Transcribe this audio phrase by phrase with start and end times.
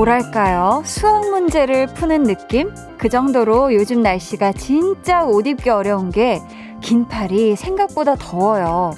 [0.00, 0.82] 뭐랄까요?
[0.86, 2.70] 수학 문제를 푸는 느낌?
[2.96, 6.40] 그 정도로 요즘 날씨가 진짜 옷 입기 어려운 게
[6.80, 8.92] 긴 팔이 생각보다 더워요.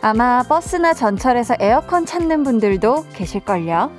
[0.00, 3.90] 아마 버스나 전철에서 에어컨 찾는 분들도 계실걸요.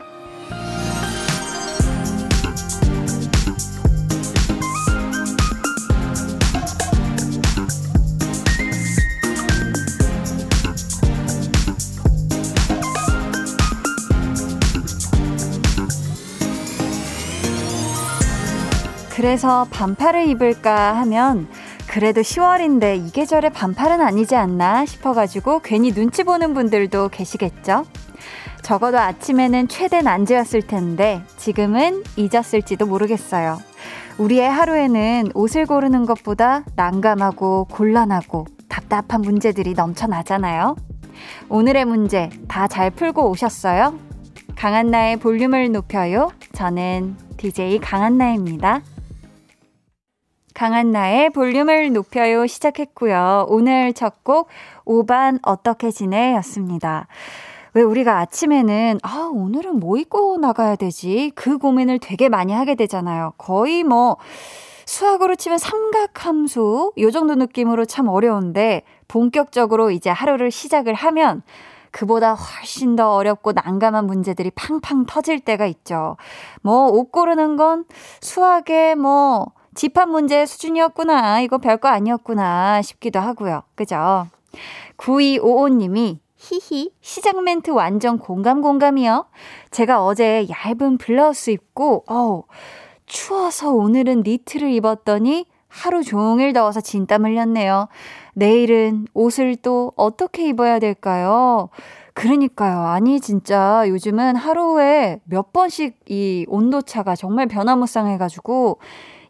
[19.27, 21.49] 그래서 반팔을 입을까 하면
[21.89, 27.83] 그래도 10월인데 이 계절에 반팔은 아니지 않나 싶어가지고 괜히 눈치 보는 분들도 계시겠죠?
[28.61, 33.59] 적어도 아침에는 최대 난제였을 텐데 지금은 잊었을지도 모르겠어요.
[34.17, 40.77] 우리의 하루에는 옷을 고르는 것보다 난감하고 곤란하고 답답한 문제들이 넘쳐나잖아요.
[41.49, 43.93] 오늘의 문제 다 잘 풀고 오셨어요?
[44.55, 46.31] 강한나의 볼륨을 높여요.
[46.53, 48.83] 저는 DJ 강한나입니다.
[50.57, 53.45] 강한 나의 볼륨을 높여요 시작했고요.
[53.47, 54.47] 오늘 첫 곡
[54.85, 57.05] 5반 어떻게 지내 였습니다.
[57.75, 61.31] 왜 우리가 아침에는 아, 오늘은 뭐 입고 나가야 되지?
[61.35, 63.33] 그 고민을 되게 많이 하게 되잖아요.
[63.37, 64.17] 거의 뭐
[64.87, 71.43] 수학으로 치면 삼각함수 요 정도 느낌으로 참 어려운데 본격적으로 이제 하루를 시작을 하면
[71.91, 76.17] 그보다 훨씬 더 어렵고 난감한 문제들이 팡팡 터질 때가 있죠.
[76.63, 77.85] 뭐 옷 고르는 건
[78.21, 81.41] 수학에 뭐 집합 문제 수준이었구나.
[81.41, 83.61] 이거 별거 아니었구나 싶기도 하고요.
[83.75, 84.25] 그죠?
[84.97, 89.27] 9255님이 히히 시작 멘트 완전 공감 공감이요.
[89.69, 92.45] 제가 어제 얇은 블라우스 입고 어우
[93.05, 97.87] 추워서 오늘은 니트를 입었더니 하루 종일 더워서 진땀 흘렸네요.
[98.33, 101.69] 내일은 옷을 또 어떻게 입어야 될까요?
[102.13, 102.79] 그러니까요.
[102.87, 108.79] 아니, 진짜 요즘은 하루에 몇 번씩 이 온도차가 정말 변화무쌍해가지고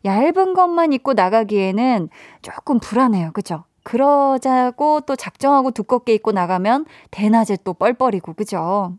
[0.06, 2.10] 얇은 것만 입고 나가기에는
[2.42, 3.32] 조금 불안해요.
[3.34, 3.64] 그죠?
[3.84, 8.94] 그러자고 또 작정하고 두껍게 입고 나가면 대낮에 또 뻘뻘이고, 그죠?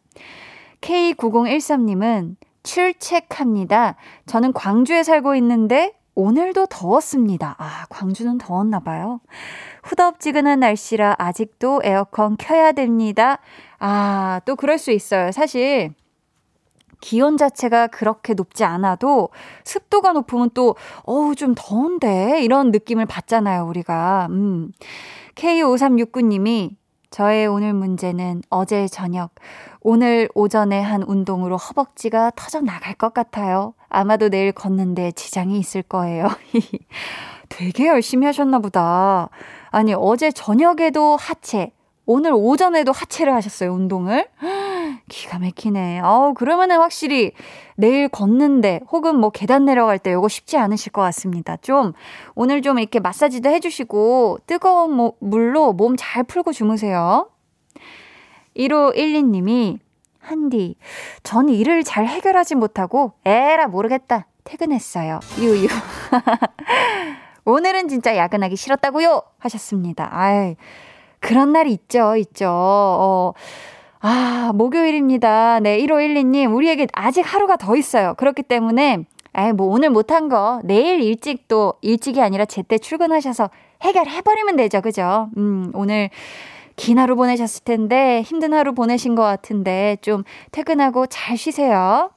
[0.81, 3.97] K9013님은 출첵합니다.
[4.27, 7.55] 저는 광주에 살고 있는데 오늘도 더웠습니다.
[7.59, 9.21] 아, 광주는 더웠나 봐요.
[9.85, 13.39] 후덥지근한 날씨라 아직도 에어컨 켜야 됩니다.
[13.79, 15.31] 아, 또 그럴 수 있어요.
[15.33, 15.95] 사실
[17.01, 19.31] 기온 자체가 그렇게 높지 않아도
[19.65, 22.43] 습도가 높으면 또, 어우, 좀 더운데?
[22.43, 24.29] 이런 느낌을 받잖아요, 우리가.
[24.31, 24.73] 음.
[25.35, 26.77] K5369님이
[27.11, 29.31] 저의 오늘 문제는 어제 저녁,
[29.81, 33.75] 오늘 오전에 한 운동으로 허벅지가 터져 나갈 것 같아요.
[33.89, 36.29] 아마도 내일 걷는데 지장이 있을 거예요.
[37.49, 39.31] 되게 열심히 하셨나 보다.
[39.71, 41.73] 아니, 어제 저녁에도 하체,
[42.11, 44.29] 오늘 오전에도 하체를 하셨어요, 운동을.
[45.11, 46.01] 기가 막히네.
[46.01, 47.33] 어우, 그러면은 확실히
[47.77, 51.59] 내일 걷는데 혹은 뭐 계단 내려갈 때 요거 쉽지 않으실 것 같습니다.
[51.59, 51.93] 좀
[52.35, 57.29] 오늘 좀 이렇게 마사지도 해주시고 뜨거운 물로 몸 잘 풀고 주무세요.
[58.57, 59.79] 1512님이
[60.19, 60.77] 한디,
[61.23, 64.27] 전 일을 잘 해결하지 못하고 에라 모르겠다.
[64.45, 65.21] 퇴근했어요.
[65.39, 65.69] 유유.
[67.45, 70.09] 오늘은 진짜 야근하기 싫었다고요 하셨습니다.
[70.11, 70.57] 아이,
[71.21, 72.49] 그런 날이 있죠, 있죠.
[72.49, 73.33] 어,
[74.01, 75.61] 아, 목요일입니다.
[75.61, 78.15] 네, 1512님, 우리에게 아직 하루가 더 있어요.
[78.17, 83.51] 그렇기 때문에, 아이, 뭐 오늘 못한 거, 내일 일찍 또, 일찍이 아니라 제때 출근하셔서
[83.83, 84.81] 해결해버리면 되죠.
[84.81, 85.29] 그죠?
[85.37, 86.11] 음, 오늘
[86.77, 92.11] 긴 하루 보내셨을 텐데, 힘든 하루 보내신 것 같은데, 좀 퇴근하고 잘 쉬세요.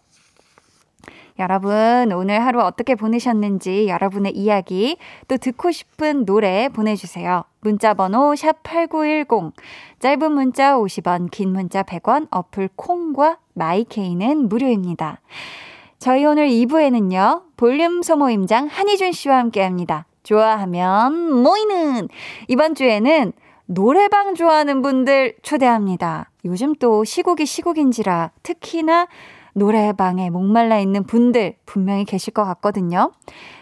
[1.40, 4.98] 여러분, 오늘 하루 어떻게 보내셨는지 여러분의 이야기,
[5.28, 7.44] 또 듣고 싶은 노래 보내주세요.
[7.62, 9.54] 문자 번호 샵8910,
[10.00, 15.20] 짧은 문자 50원, 긴 문자 100원, 어플 콩과 마이케이는 무료입니다.
[16.00, 20.06] 저희 오늘 2부에는요, 볼륨 소모임장 한희준 씨와 함께 합니다.
[20.24, 22.08] 좋아하면 모이는!
[22.48, 23.34] 이번 주에는
[23.66, 26.30] 노래방 좋아하는 분들 초대합니다.
[26.46, 29.08] 요즘 또 시국이 시국인지라 특히나
[29.54, 33.12] 노래방에 목말라 있는 분들 분명히 계실 것 같거든요.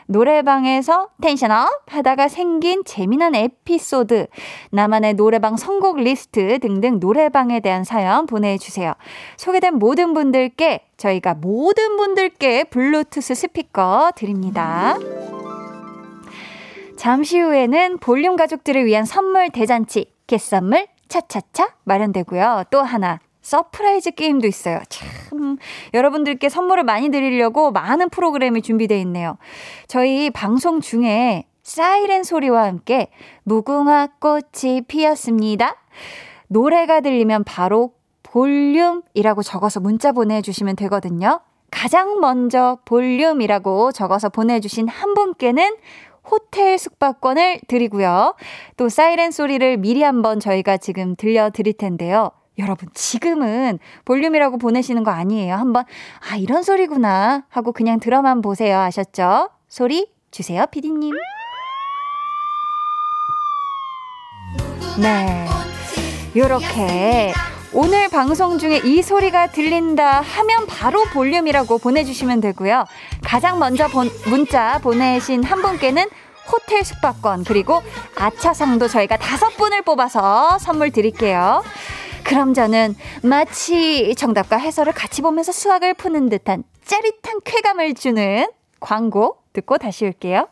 [0.08, 4.28] 노래방에서 tension up 하다가 생긴 재미난 에피소드,
[4.72, 8.94] 나만의 노래방 선곡 리스트 등등 노래방에 대한 사연 보내주세요.
[9.38, 14.98] 소개된 모든 분들께 저희가 모든 분들께 블루투스 스피커 드립니다.
[16.96, 22.64] 잠시 후에는 볼륨 가족들을 위한 선물 대잔치, 개선물 차차차 마련되고요.
[22.72, 24.80] 또 하나 surprise 게임도 있어요.
[24.90, 25.58] 참,
[25.96, 29.38] 여러분들께 선물을 많이 드리려고 많은 프로그램이 준비되어 있네요.
[29.88, 33.10] 저희 방송 중에 사이렌 소리와 함께
[33.44, 35.78] 무궁화 꽃이 피었습니다.
[36.48, 41.40] 노래가 들리면 바로 볼륨이라고 적어서 문자 보내주시면 되거든요.
[41.72, 45.76] 가장 먼저 볼륨이라고 적어서 보내주신 한 분께는
[46.30, 48.36] 호텔 숙박권을 드리고요.
[48.78, 52.30] 또 사이렌 소리를 미리 한번 저희가 지금 들려드릴 텐데요.
[52.60, 55.56] 여러분, 지금은 볼륨이라고 보내시는 거 아니에요.
[55.56, 55.86] 한번,
[56.30, 58.80] 아, 이런 소리구나 하고 그냥 들어만 보세요.
[58.80, 59.50] 아셨죠?
[59.68, 61.14] 소리 주세요, 피디님.
[65.02, 65.48] 네.
[66.36, 67.34] 요렇게
[67.74, 72.86] 오늘 방송 중에 이 소리가 들린다 하면 바로 볼륨이라고 보내주시면 되고요.
[73.24, 76.08] 가장 먼저 본, 문자 보내신 한 분께는
[76.52, 77.82] 호텔 숙박권 그리고
[78.16, 81.64] 아차상도 저희가 다섯 분을 뽑아서 선물 드릴게요.
[82.24, 88.48] 그럼 저는 마치 정답과 해설을 같이 보면서 수학을 푸는 듯한 짜릿한 쾌감을 주는
[88.80, 90.48] 광고 듣고 다시 올게요.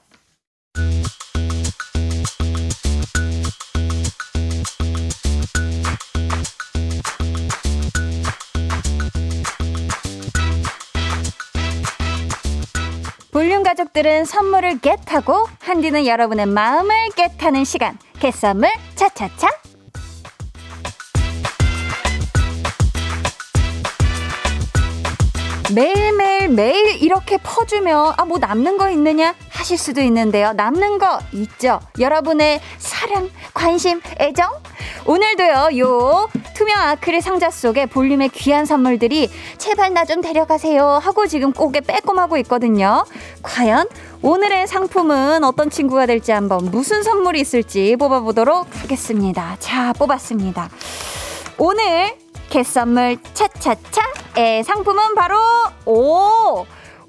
[13.31, 19.66] 볼륨 가족들은 선물을 겟하고 한디는 여러분의 마음을 겟하는 시간 겟선물 차차차
[25.73, 30.51] 매일매일 매일 이렇게 퍼주면 아 뭐 남는 거 있느냐 하실 수도 있는데요.
[30.53, 31.79] 남는 거 있죠.
[31.97, 34.49] 여러분의 사랑, 관심, 애정
[35.05, 41.53] 오늘도요, 요 투명 아크릴 상자 속에 볼륨의 귀한 선물들이 제발 나 좀 데려가세요 하고 지금
[41.53, 43.05] 꼭에 빼꼼하고 있거든요.
[43.43, 43.87] 과연
[44.21, 49.55] 오늘의 상품은 어떤 친구가 될지 한번 무슨 선물이 있을지 뽑아보도록 하겠습니다.
[49.59, 50.69] 자, 뽑았습니다.
[51.57, 52.13] 오늘
[52.49, 54.01] 개선물 차차차
[54.37, 55.35] 의 상품은 바로
[55.85, 56.65] 오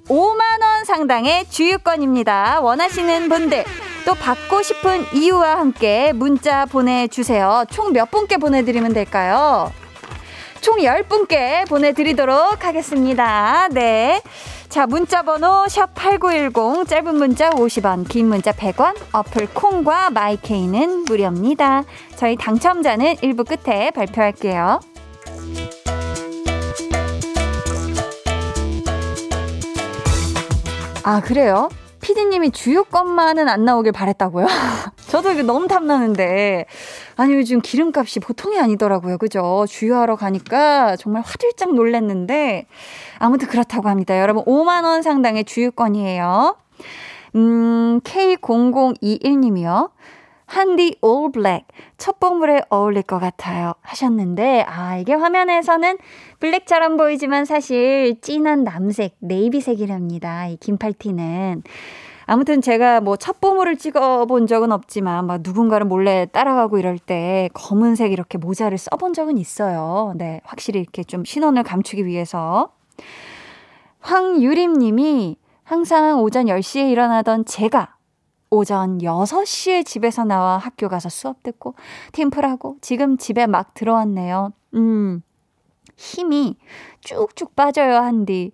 [0.09, 2.61] 5만 원 상당의 주유권입니다.
[2.63, 3.65] 원하시는 분들
[4.07, 7.65] 또 받고 싶은 이유와 함께 문자 보내주세요.
[7.71, 9.71] 총 몇 분께 보내드리면 될까요?
[10.63, 13.69] 총 10분께 보내드리도록 하겠습니다.
[13.73, 14.23] 네.
[14.71, 21.85] 자, 문자 번호 샵8910 짧은 문자 50원, 긴 문자 100원, 어플 콩과 마이케이는 무료입니다.
[22.17, 24.81] 저희 당첨자는 1부 끝에 발표할게요.
[31.09, 31.71] 아, 그래요?
[32.03, 34.47] 피디님이 주유권만은 안 나오길 바랬다고요?
[35.09, 36.67] 저도 이게 너무 탐나는데.
[37.17, 39.17] 아니, 요즘 기름값이 보통이 아니더라고요.
[39.17, 39.65] 그죠?
[39.67, 42.67] 주유하러 가니까 정말 화들짝 놀랐는데.
[43.19, 44.21] 아무튼 그렇다고 합니다.
[44.21, 46.57] 여러분, 5만원 상당의 주유권이에요.
[47.37, 49.89] 음, K0021님이요.
[50.49, 51.67] 한디 올 블랙
[51.99, 53.75] 첫 봉물에 어울릴 것 같아요.
[53.83, 55.99] 하셨는데 아 이게 화면에서는
[56.41, 61.63] 블랙처럼 보이지만 사실 진한 남색 네이비색이랍니다 이 긴팔티는.
[62.25, 68.39] 아무튼 제가 뭐 첩보물을 찍어본 적은 없지만 막 누군가를 몰래 따라가고 이럴 때 검은색 이렇게
[68.39, 70.15] 모자를 써본 적은 있어요.
[70.17, 72.73] 네 확실히 이렇게 좀 신원을 감추기 위해서.
[74.01, 77.98] 황유림 님이 항상 오전 10시에 일어나던 제가
[78.51, 81.75] 오전 6시에 집에서 나와 학교 가서 수업 듣고
[82.13, 84.53] 팀플하고 지금 집에 막 들어왔네요.
[84.75, 85.23] 음.
[85.97, 86.57] 힘이
[87.01, 88.53] 쭉쭉 빠져요, 한디.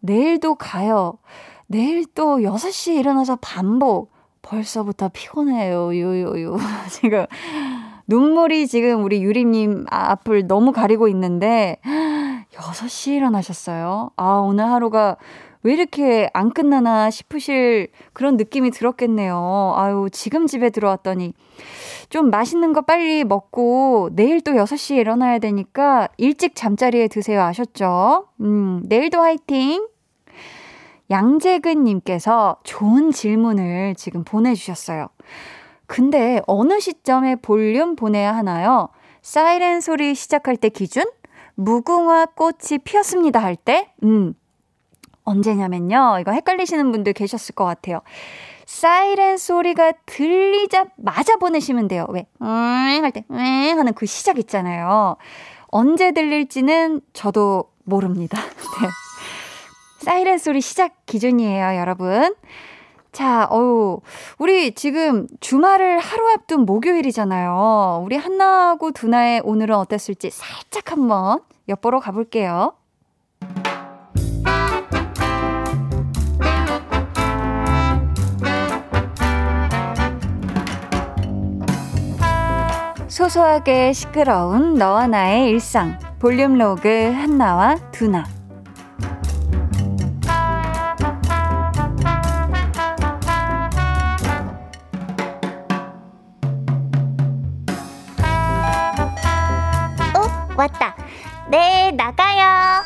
[0.00, 1.18] 내일도 가요.
[1.66, 4.14] 내일 또 6시에 일어나서 반복.
[4.42, 5.98] 벌써부터 피곤해요.
[5.98, 6.56] 요요요.
[6.90, 7.26] 지금
[8.06, 11.78] 눈물이 지금 우리 유림님 앞을 너무 가리고 있는데
[12.54, 14.10] 6시에 일어나셨어요.
[14.16, 15.16] 아, 오늘 하루가
[15.66, 19.74] 왜 이렇게 안 끝나나 싶으실 그런 느낌이 들었겠네요.
[19.76, 21.34] 아유, 지금 집에 들어왔더니
[22.08, 27.42] 좀 맛있는 거 빨리 먹고 내일 또 6시에 일어나야 되니까 일찍 잠자리에 드세요.
[27.42, 28.28] 아셨죠?
[28.42, 29.88] 음, 내일도 화이팅!
[31.10, 35.08] 양재근님께서 좋은 질문을 지금 보내주셨어요.
[35.86, 38.90] 근데 어느 시점에 볼륨 보내야 하나요?
[39.20, 41.06] 사이렌 소리 시작할 때 기준?
[41.56, 43.92] 무궁화 꽃이 피었습니다 할 때?
[44.04, 44.34] 음,
[45.26, 46.18] 언제냐면요.
[46.20, 48.00] 이거 헷갈리시는 분들 계셨을 것 같아요.
[48.64, 52.06] 사이렌 소리가 들리자마자 보내시면 돼요.
[52.08, 52.26] 왜?
[52.42, 53.38] 응, 할 때, 응
[53.78, 55.16] 하는 그 시작 있잖아요.
[55.68, 58.38] 언제 들릴지는 저도 모릅니다.
[58.82, 58.88] 네.
[59.98, 62.34] 사이렌 소리 시작 기준이에요, 여러분.
[63.12, 64.00] 자, 어우,
[64.38, 68.02] 우리 지금 주말을 하루 앞둔 목요일이잖아요.
[68.04, 72.74] 우리 한나하고 두나의 오늘은 어땠을지 살짝 한번 엿보러 가볼게요.
[83.16, 88.26] 소소하게 시끄러운 너와 나의 일상 볼륨 로그 한나와 두나
[100.14, 100.54] 어?
[100.54, 100.94] 왔다
[101.50, 102.84] 네 나가요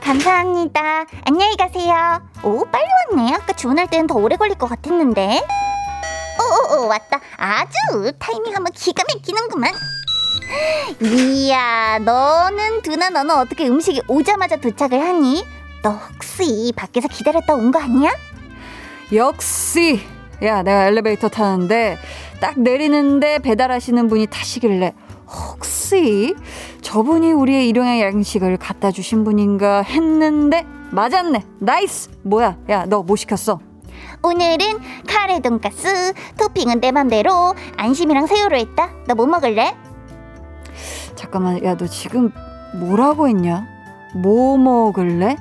[0.00, 1.04] 감사합니다.
[1.26, 2.22] 안녕히 가세요.
[2.42, 3.34] 오, 빨리 왔네.
[3.34, 5.42] 아까 주문할 때는 더 오래 걸릴 것 같았는데.
[6.48, 7.20] 오오오, 왔다.
[7.36, 9.72] 아주 타이밍 한번 기가 막히는구만.
[11.02, 15.44] 이야, 너는, 두나, 너는 어떻게 음식이 오자마자 도착을 하니?
[15.82, 18.10] 너 혹시 밖에서 기다렸다 온 거 아니야?
[19.12, 20.00] 역시!
[20.42, 21.98] 야, 내가 엘리베이터 타는데
[22.40, 24.94] 딱 내리는데 배달하시는 분이 타시길래
[25.26, 26.34] 혹시
[26.80, 31.44] 저분이 우리의 일용의 양식을 갖다 주신 분인가 했는데 맞았네.
[31.58, 32.10] nice.
[32.22, 32.56] 뭐야?
[32.70, 33.60] 야, 너 뭐 시켰어?
[34.22, 34.58] 오늘은
[35.06, 38.90] 카레 돈가스 토핑은 내 맘대로 안심이랑 새우로 했다.
[39.06, 39.74] 너 뭐 먹을래?
[41.14, 41.62] 잠깐만.
[41.64, 42.32] 야, 너 지금
[42.74, 43.66] 뭐라고 했냐?
[44.14, 45.36] 뭐 먹을래?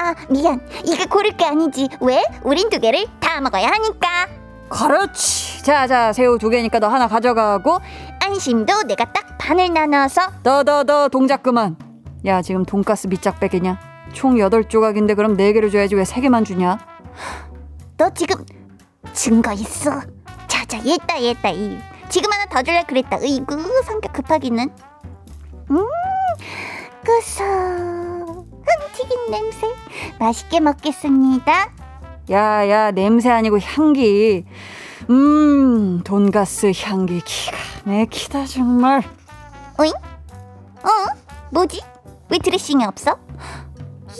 [0.00, 0.60] 아, 미안.
[0.84, 1.88] 이게 고를 게 아니지.
[2.00, 2.22] 왜?
[2.42, 4.08] 우린 두 개를 다 먹어야 하니까.
[4.68, 5.62] 그렇지.
[5.64, 7.78] 자, 자, 새우 두 개니까 너 하나 가져가고
[8.24, 11.76] 안심도 내가 딱 반을 나눠서 더, 더, 더 동작 그만.
[12.24, 13.78] 야, 지금 돈가스 밑짝빼기냐?
[14.12, 16.78] 총 8조각인데 그럼 4개를 줘야지 왜 3개만 주냐?
[17.96, 18.44] 너 지금
[19.12, 20.00] 증거 있어.
[20.48, 21.78] 자자, 얘다, 얘다, 이.
[22.08, 23.18] 지금 하나 더 줄래 그랬다.
[23.20, 24.70] 으이구, 성격 급하기는.
[25.70, 25.86] 음,
[27.04, 27.42] 구수.
[28.94, 29.66] 튀긴 냄새.
[30.18, 31.70] 맛있게 먹겠습니다.
[32.30, 34.44] 야, 야, 냄새 아니고 향기.
[35.10, 39.02] 음, 돈가스 향기 기가 막히다, 정말.
[39.78, 39.92] 어잉?
[39.94, 40.88] 어?
[41.50, 41.82] 뭐지?
[42.28, 43.16] 왜 드레싱이 없어?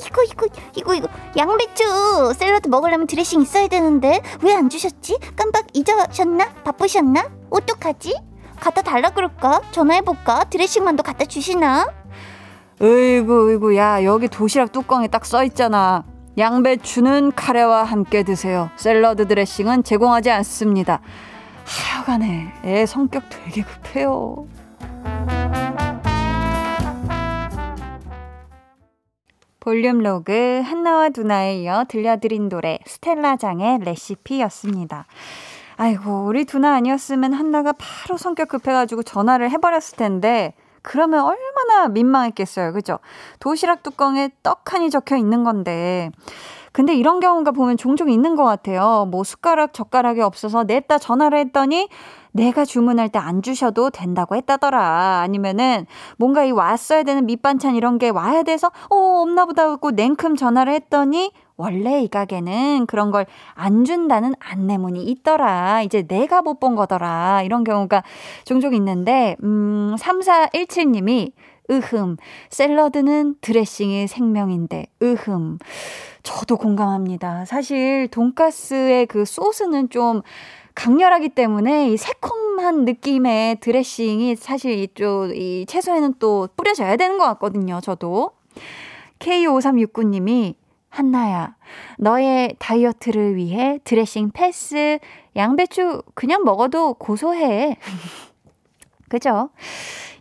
[0.06, 0.46] 이거, 이거,
[0.76, 1.08] 이거, 이거.
[1.36, 5.18] 양배추 샐러드 먹으려면 드레싱 있어야 되는데, 왜 안 주셨지?
[5.36, 6.48] 깜빡 잊으셨나?
[6.64, 7.30] 바쁘셨나?
[7.50, 8.14] 어떡하지?
[8.60, 9.60] 갖다 달라 그럴까?
[9.72, 10.44] 전화해볼까?
[10.44, 11.88] 드레싱만도 갖다 주시나?
[12.80, 16.04] 으이구, 으이구, 야, 여기 도시락 뚜껑에 딱 써있잖아.
[16.38, 18.70] 양배추는 카레와 함께 드세요.
[18.76, 21.00] 샐러드 드레싱은 제공하지 않습니다.
[21.64, 24.46] 하여간에 애 성격 되게 급해요.
[29.62, 35.06] 볼륨 로그 한나와 두나에 이어 들려드린 노래 스텔라장의 레시피였습니다.
[35.76, 42.72] 아이고 우리 두나 아니었으면 한나가 바로 성격 급해가지고 전화를 해버렸을 텐데 그러면 얼마나 민망했겠어요.
[42.72, 42.98] 그죠?
[43.38, 46.10] 도시락 뚜껑에 떡하니 적혀 있는 건데.
[46.72, 49.06] 근데 이런 경우가 보면 종종 있는 것 같아요.
[49.12, 51.88] 뭐 숟가락, 젓가락이 없어서 냈다 전화를 했더니
[52.32, 55.20] 내가 주문할 때 안 주셔도 된다고 했다더라.
[55.20, 55.86] 아니면은
[56.16, 60.72] 뭔가 이 왔어야 되는 밑반찬 이런 게 와야 돼서 어 없나 보다 하고 냉큼 전화를
[60.72, 65.82] 했더니 원래 이 가게는 그런 걸 안 준다는 안내문이 있더라.
[65.82, 67.42] 이제 내가 못 본 거더라.
[67.44, 68.02] 이런 경우가
[68.44, 71.32] 종종 있는데, 음, 3417님이,
[71.70, 72.16] 으흠,
[72.50, 75.58] 샐러드는 드레싱이 생명인데, 으흠.
[76.22, 77.44] 저도 공감합니다.
[77.46, 80.22] 사실, 돈가스의 그 소스는 좀
[80.74, 87.80] 강렬하기 때문에 이 새콤한 느낌의 드레싱이 사실 이쪽, 이 채소에는 또 뿌려져야 되는 것 같거든요.
[87.80, 88.32] 저도.
[89.18, 90.54] K5369님이
[90.88, 91.56] 한나야,
[91.98, 94.98] 너의 다이어트를 위해 드레싱 패스,
[95.36, 97.78] 양배추 그냥 먹어도 고소해.
[99.08, 99.50] 그죠?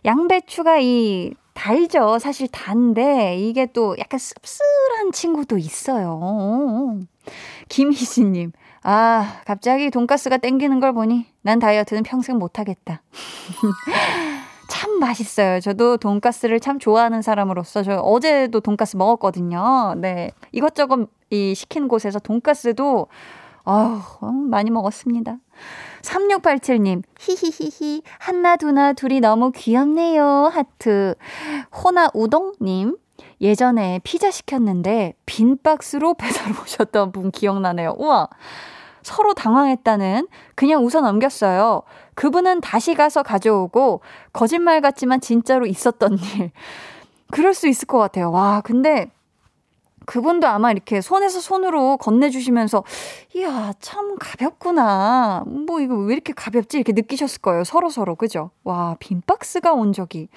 [0.04, 2.18] 양배추가 이 달죠.
[2.18, 6.98] 사실 단데 이게 또 약간 씁쓸한 친구도 있어요.
[7.68, 13.02] 김희진님, 아 갑자기 돈가스가 땡기는 걸 보니 난 다이어트는 평생 못하겠다.
[14.68, 15.60] 참 맛있어요.
[15.60, 19.94] 저도 돈가스를 참 좋아하는 사람으로서 저 어제도 돈가스 먹었거든요.
[19.98, 20.32] 네.
[20.50, 23.08] 이것저것 이 시킨 곳에서 돈가스도
[23.64, 24.00] 아우,
[24.50, 25.36] 많이 먹었습니다.
[26.02, 30.50] 3687님, 히히히히, 한나, 두나, 둘이 너무 귀엽네요.
[30.52, 31.14] 하트.
[31.72, 32.96] 호나 우동님,
[33.40, 37.94] 예전에 피자 시켰는데 빈 박스로 배달 오셨던 분 기억나네요.
[37.98, 38.28] 우와.
[39.02, 41.82] 서로 당황했다는 그냥 웃어 넘겼어요.
[42.14, 44.00] 그분은 다시 가서 가져오고
[44.32, 46.52] 거짓말 같지만 진짜로 있었던 일.
[47.30, 48.30] 그럴 수 있을 것 같아요.
[48.30, 49.10] 와, 근데
[50.06, 52.84] 그분도 아마 이렇게 손에서 손으로 건네주시면서,
[53.34, 55.44] 이야, 참 가볍구나.
[55.46, 56.76] 뭐, 이거 왜 이렇게 가볍지?
[56.76, 57.64] 이렇게 느끼셨을 거예요.
[57.64, 58.14] 서로 서로.
[58.16, 58.50] 그죠?
[58.64, 60.28] 와, 빈 박스가 온 적이.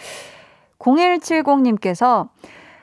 [0.80, 2.30] 0170님께서,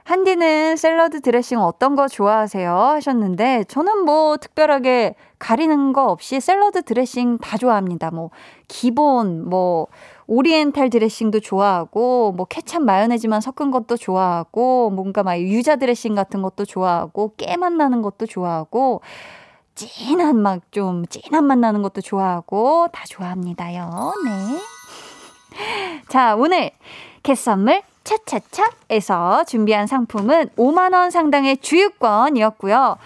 [0.04, 2.74] 한디는 샐러드 드레싱 어떤 거 좋아하세요?
[2.76, 8.10] 하셨는데, 저는 뭐 특별하게 가리는 거 없이 샐러드 드레싱 다 좋아합니다.
[8.10, 8.30] 뭐,
[8.68, 9.86] 기본, 뭐,
[10.26, 16.64] 오리엔탈 드레싱도 좋아하고, 뭐, 케찹 마요네즈만 섞은 것도 좋아하고, 뭔가 막 유자 드레싱 같은 것도
[16.64, 19.02] 좋아하고, 깨 맛 나는 것도 좋아하고,
[19.74, 24.12] 진한 막 좀 진한 맛 나는 것도 좋아하고, 다 좋아합니다요.
[24.24, 24.60] 네.
[26.08, 26.70] 자, 오늘
[27.22, 32.96] 캣 선물 차차차에서 준비한 상품은 5만원 상당의 주유권이었고요.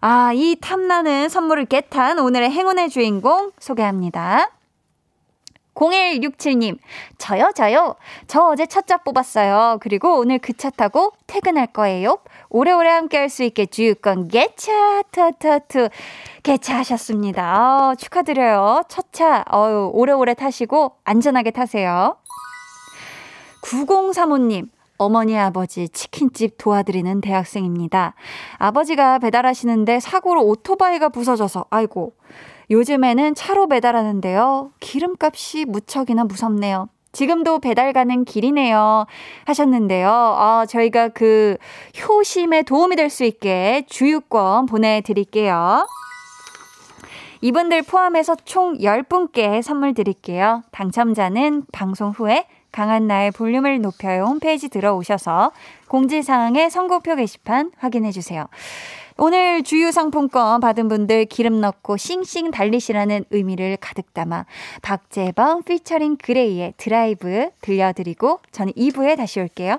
[0.00, 4.50] 아, 이 탐나는 선물을 겟한 오늘의 행운의 주인공 소개합니다.
[5.74, 6.78] 0167님,
[7.18, 7.96] 저요, 저요.
[8.28, 9.78] 저 어제 첫차 뽑았어요.
[9.80, 12.18] 그리고 오늘 그 차 타고 퇴근할 거예요.
[12.48, 15.88] 오래오래 함께 할 수 있게 주유권 개차, 투투투.
[16.44, 17.88] 개차하셨습니다.
[17.88, 18.82] 어, 축하드려요.
[18.88, 22.16] 첫 차, 어유 오래오래 타시고 안전하게 타세요.
[23.64, 24.68] 9035님,
[24.98, 28.14] 어머니 아버지 치킨집 도와드리는 대학생입니다.
[28.58, 32.12] 아버지가 배달하시는데 사고로 오토바이가 부서져서 아이고
[32.70, 34.72] 요즘에는 차로 배달하는데요.
[34.80, 36.88] 기름값이 무척이나 무섭네요.
[37.12, 39.06] 지금도 배달 가는 길이네요.
[39.46, 40.10] 하셨는데요.
[40.10, 41.56] 아, 저희가 그
[42.02, 45.86] 효심에 도움이 될 수 있게 주유권 보내드릴게요.
[47.40, 50.62] 이분들 포함해서 총 10분께 선물 드릴게요.
[50.72, 55.52] 당첨자는 방송 후에 강한 나의 볼륨을 높여요 홈페이지 들어오셔서
[55.86, 58.48] 공지사항의 선곡표 게시판 확인해 주세요.
[59.16, 64.46] 오늘 주유 상품권 받은 분들 기름 넣고 싱싱 달리시라는 의미를 가득 담아
[64.82, 69.78] 박재범 피처링 그레이의 드라이브 들려드리고 저는 2부에 다시 올게요.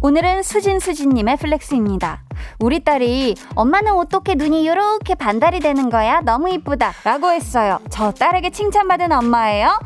[0.00, 2.22] 오늘은 수진 수진님의 flex입니다.
[2.60, 6.20] 우리 딸이 엄마는 어떻게 눈이 이렇게 반달이 되는 거야?
[6.20, 6.94] 너무 이쁘다.
[7.02, 7.80] 라고 했어요.
[7.90, 9.80] 저 딸에게 칭찬받은 엄마예요.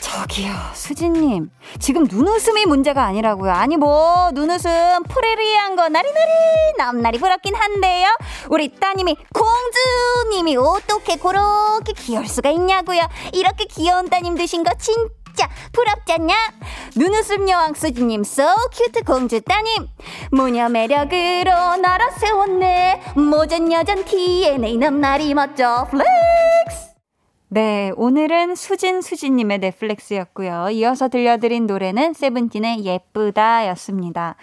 [0.00, 1.50] 저기요, 수진님.
[1.78, 3.52] 지금 눈웃음이 문제가 아니라고요.
[3.52, 6.30] 아니, 뭐, 눈웃음 프레리한 거 나리나리
[6.76, 8.08] 넘나리 부럽긴 한데요.
[8.48, 13.02] 우리 따님이, 공주님이 어떻게 그렇게 귀여울 수가 있냐고요.
[13.32, 16.34] 이렇게 귀여운 따님 드신 거 진짜 진짜 부럽잖냐?
[16.96, 19.88] 눈웃음 여왕 수지님 so cute 공주 따님
[20.30, 26.92] 모녀 매력으로 나라 세웠네 모전 여전 DNA 넘나리 멋져 flex
[27.48, 30.70] 네, 오늘은 수진 수진님의 flex였고요.
[30.70, 34.36] 이어서 들려드린 노래는 세븐틴의 예쁘다 였습니다.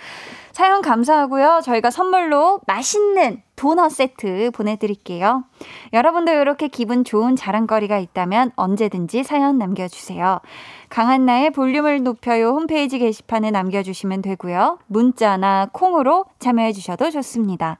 [0.59, 1.61] 사연 감사하고요.
[1.63, 5.45] 저희가 선물로 맛있는 도넛 세트 보내드릴게요.
[5.93, 10.41] 여러분도 이렇게 기분 좋은 자랑거리가 있다면 언제든지 사연 남겨주세요.
[10.89, 14.79] 강한나의 볼륨을 높여요 홈페이지 게시판에 남겨주시면 되고요.
[14.87, 17.77] 문자나 콩으로 참여해주셔도 좋습니다.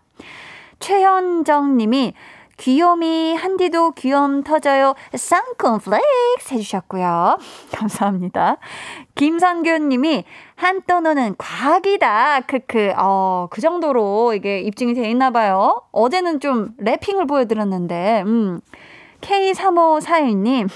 [0.79, 2.13] 최현정 님이
[2.59, 4.93] 귀요미 한디도 귀염 터져요.
[5.15, 7.37] 쌍콘 flex 해주셨고요.
[7.73, 8.57] 감사합니다.
[9.15, 12.41] 김선균 님이 한떠노는 과학이다.
[12.41, 12.93] 크크.
[12.97, 15.81] 어, 그 정도로 이게 입증이 돼 있나 봐요.
[15.91, 18.59] 어제는 좀 rapping을 보여드렸는데, 음.
[19.21, 20.69] K3541님.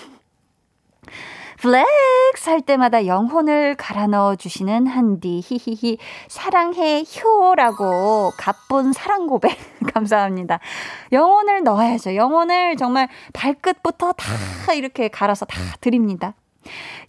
[1.63, 5.97] flex 할 때마다 영혼을 갈아 넣어 주시는 한디 히히히
[6.27, 9.57] 사랑해 효라고 가쁜 사랑 고백
[9.93, 10.59] 감사합니다.
[11.13, 12.15] 영혼을 넣어야죠.
[12.15, 16.33] 영혼을 정말 발끝부터 다 이렇게 갈아서 다 드립니다.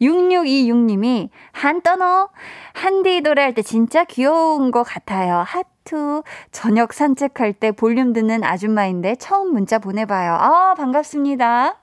[0.01, 2.29] 6626님이 한떠너
[2.75, 5.43] 한디 노래할 때 진짜 귀여운 것 같아요.
[5.45, 10.33] 하트 저녁 산책할 때 볼륨 듣는 아줌마인데 처음 문자 보내봐요.
[10.35, 11.75] 아 반갑습니다.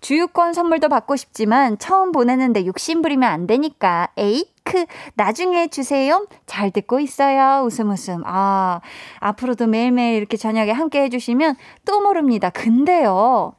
[0.00, 6.26] 주유권 선물도 받고 싶지만 처음 보내는데 욕심 부리면 안 되니까 에이크 나중에 주세요.
[6.46, 7.64] 잘 듣고 있어요.
[7.64, 8.22] 웃음 웃음.
[8.24, 8.80] 아,
[9.20, 12.50] 앞으로도 매일매일 이렇게 저녁에 함께 해주시면 또 모릅니다.
[12.50, 13.54] 근데요.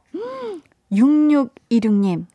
[0.92, 2.26] 6626님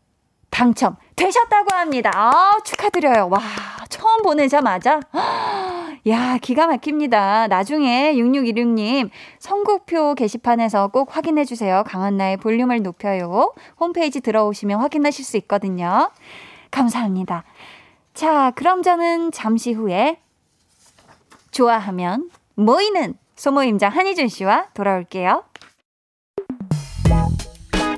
[0.55, 2.11] 당첨 되셨다고 합니다.
[2.15, 3.27] 아, 축하드려요.
[3.29, 3.41] 와,
[3.89, 5.01] 처음 보내자마자.
[6.07, 7.47] 야, 기가 막힙니다.
[7.47, 11.83] 나중에 6616님 선곡표 게시판에서 꼭 확인해 주세요.
[11.85, 13.53] 강한나의 볼륨을 높여요.
[13.77, 16.09] 홈페이지 들어오시면 확인하실 수 있거든요.
[16.71, 17.43] 감사합니다.
[18.13, 20.21] 자, 그럼 저는 잠시 후에
[21.51, 25.43] 좋아하면 모이는 소모임장 한희준 씨와 돌아올게요.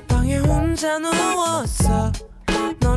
[0.08, 2.17] 방에 혼자 누웠어.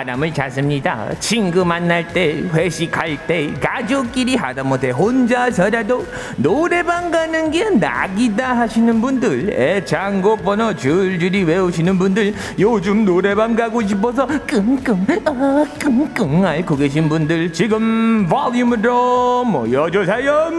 [0.00, 1.08] 사람을 찾습니다.
[1.18, 9.50] 친구 만날 때, 회식할 때, 가족끼리 하다 못해 혼자서라도 노래방 가는 게 낙이다 하시는 분들,
[9.52, 17.52] 애창곡 번호 줄줄이 외우시는 분들, 요즘 노래방 가고 싶어서 끙끙, 아, 끙끙 앓고 계신 분들,
[17.52, 20.50] 지금 볼륨으로 모여주세요.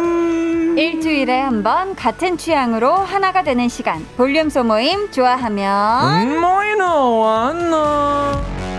[0.77, 4.05] 일주일에 한 번 같은 취향으로 하나가 되는 시간.
[4.17, 8.70] 볼륨 소모임 좋아하면 음, 모이노 왔노.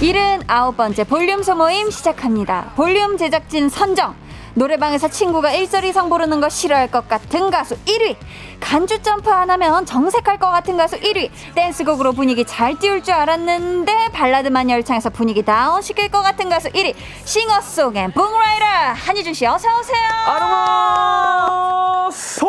[0.00, 2.70] 일흔 아홉 번째 볼륨 소모임 시작합니다.
[2.76, 4.14] 볼륨 제작진 선정.
[4.54, 8.14] 노래방에서 친구가 일절 이상 부르는 거 싫어할 것 같은 가수 1위.
[8.60, 11.30] 간주 점프 안 하면 정색할 것 같은 가수 1위.
[11.54, 16.94] 댄스곡으로 분위기 잘 띄울 줄 알았는데 발라드만 열창해서 분위기 다운 시킬 것 같은 가수 1위.
[17.24, 19.96] singer song and book writer 한희준 씨 어서 오세요.
[20.26, 22.48] 아르마 소.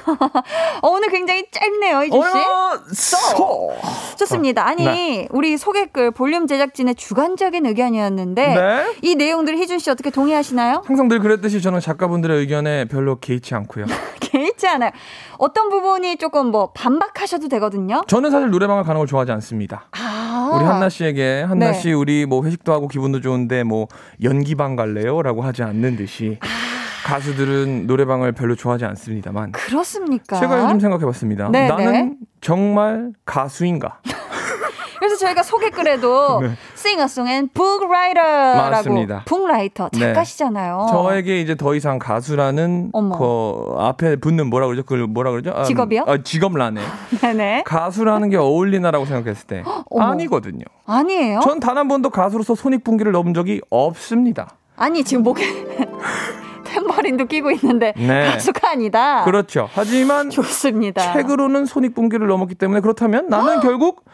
[0.82, 2.22] 어, 오늘 굉장히 짧네요, 희준
[2.94, 3.10] 씨.
[3.36, 3.72] 소.
[4.18, 4.66] 좋습니다.
[4.66, 5.28] 아니 네.
[5.30, 8.94] 우리 소개글 볼륨 제작진의 주관적인 의견이었는데 네.
[9.02, 10.82] 이 내용들 희준 씨 어떻게 동의하시나요?
[10.86, 13.86] 항상 늘 그랬듯이 저는 작가분들의 의견에 별로 개의치 않고요.
[14.20, 14.90] 개의치 않아요.
[15.38, 18.02] 어떤 부분이 조금 뭐 반박하셔도 되거든요.
[18.06, 19.86] 저는 사실 노래방을 가는 걸 좋아하지 않습니다.
[19.92, 21.78] 아, 우리 한나 씨에게 한나 네.
[21.78, 23.88] 씨 우리 뭐 회식도 하고 기분도 좋은데 뭐
[24.22, 26.46] 연기방 갈래요?라고 하지 않는 듯이 아.
[27.04, 30.38] 가수들은 노래방을 별로 좋아하지 않습니다만 그렇습니다.
[30.38, 31.48] 제가 요즘 생각해봤습니다.
[31.50, 32.16] 네, 나는 네.
[32.40, 34.00] 정말 가수인가?
[35.00, 36.50] 그래서 저희가 소개글에도 네.
[36.74, 39.22] singer song and book writer라고 맞습니다.
[39.26, 39.98] book writer 네.
[39.98, 40.86] 작가시잖아요.
[40.90, 43.18] 저에게 이제 더 이상 가수라는 어머.
[43.18, 44.82] 그 앞에 붙는 뭐라 그러죠?
[44.84, 45.52] 그걸 뭐라 그러죠?
[45.56, 46.04] 아, 직업이요?
[46.06, 46.80] 아, 직업란에
[47.22, 47.62] 네네.
[47.66, 49.64] 가수라는 게 어울리나라고 생각했을 때.
[49.98, 50.64] 아니거든요.
[50.86, 51.40] 아니에요?
[51.40, 54.50] 전 단 한 번도 가수로서 손익분기를 넘은 적이 없습니다.
[54.76, 55.42] 아니 지금 목에
[56.64, 58.30] 탬버린도 끼고 있는데 네.
[58.32, 59.24] 가수가 아니다.
[59.24, 59.68] 그렇죠.
[59.72, 61.12] 하지만 좋습니다.
[61.14, 64.04] 책으로는 손익분기를 넘었기 때문에 그렇다면 나는 결국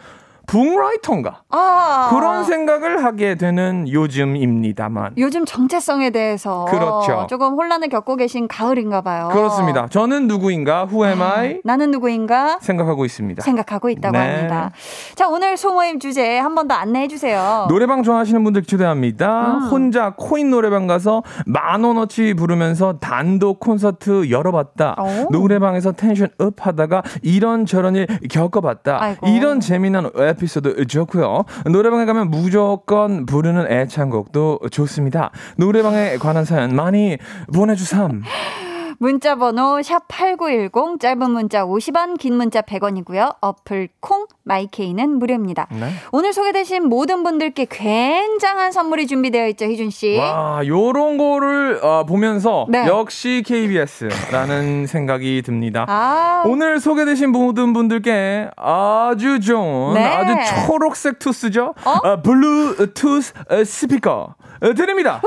[0.47, 1.43] 북라이터인가?
[1.51, 2.09] 아.
[2.11, 5.15] 그런 생각을 하게 되는 요즘입니다만.
[5.19, 7.27] 요즘 정체성에 대해서 그렇죠.
[7.29, 9.29] 조금 혼란을 겪고 계신 가을인가 봐요.
[9.33, 9.87] 그렇습니다.
[9.89, 10.87] 저는 누구인가?
[10.91, 11.61] Who am I?
[11.65, 13.43] 나는 누구인가 생각하고 있습니다.
[13.43, 14.19] 생각하고 있다고 네.
[14.35, 14.71] 합니다.
[15.15, 17.67] 자, 오늘 소모임 주제 한 번 더 안내해 주세요.
[17.69, 19.59] 노래방 좋아하시는 분들 초대합니다.
[19.59, 19.69] 음.
[19.69, 24.97] 혼자 코인 노래방 가서 만 원어치 부르면서 단독 콘서트 열어봤다.
[24.99, 25.29] 오.
[25.31, 28.99] 노래방에서 tension up 하다가 이런저런 일 겪어봤다.
[29.03, 29.27] 아이고.
[29.29, 31.44] 이런 재미난 에피소드 좋고요.
[31.70, 35.31] 노래방에 가면 무조건 부르는 애창곡도 좋습니다.
[35.57, 37.18] 노래방에 관한 사연 많이
[37.53, 38.22] 보내주삼.
[38.99, 43.37] 문자 번호 샵8910 짧은 문자 50원, 긴 문자 100원이고요.
[43.41, 45.67] 어플 콩 마이케이는 무료입니다.
[45.71, 45.91] 네.
[46.13, 50.17] 오늘 소개되신 모든 분들께 굉장한 선물이 준비되어 있죠, 희준 씨.
[50.19, 52.87] 와, 요런 거를 어, 보면서 네.
[52.87, 55.85] 역시 KBS라는 생각이 듭니다.
[55.89, 60.05] 아, 오늘 소개되신 모든 분들께 아주 좋은 네.
[60.05, 61.75] 아주 초록색 투스죠.
[61.85, 61.91] 어?
[62.03, 65.21] 아, 블루투스 어, 스피커 어, 드립니다.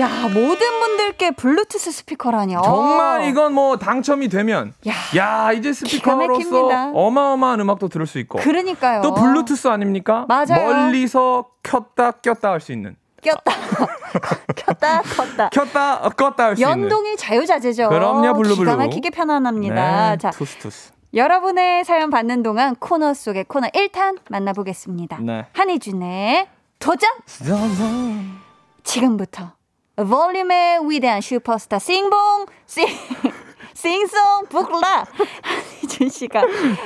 [0.00, 2.62] 야, 모든 분들께 블루투스 스피커라뇨.
[2.62, 4.92] 정말 이건 뭐 당첨이 되면 야.
[5.16, 6.92] 야, 이제 스피커로서.
[6.94, 9.02] 어마어마한 음악도 들을 수 있고 그러니까요.
[9.02, 10.24] 또 블루투스 아닙니까?
[10.28, 10.64] 맞아요.
[10.66, 13.52] 멀리서 켰다 꼈다 할 수 있는 꼈다.
[14.56, 15.48] 켰다, 컸다.
[15.50, 17.88] 켰다 어, 껐다 할 수 있는 연동이 자유자재죠.
[17.90, 18.56] 그럼요, 블루블루.
[18.56, 20.10] 기가 막히게 편안합니다.
[20.12, 20.92] 네, 자, 투스 투스.
[21.12, 25.18] 여러분의 사연 받는 동안 코너 속의 코너 1탄 만나보겠습니다.
[25.20, 25.46] 네.
[25.52, 27.10] 한희준의 도전!
[28.84, 29.52] 지금부터
[30.04, 32.86] 볼륨의 위대한 슈퍼스타 싱봉 싱
[33.74, 35.06] 싱송 북라
[35.42, 36.42] 한희준 씨가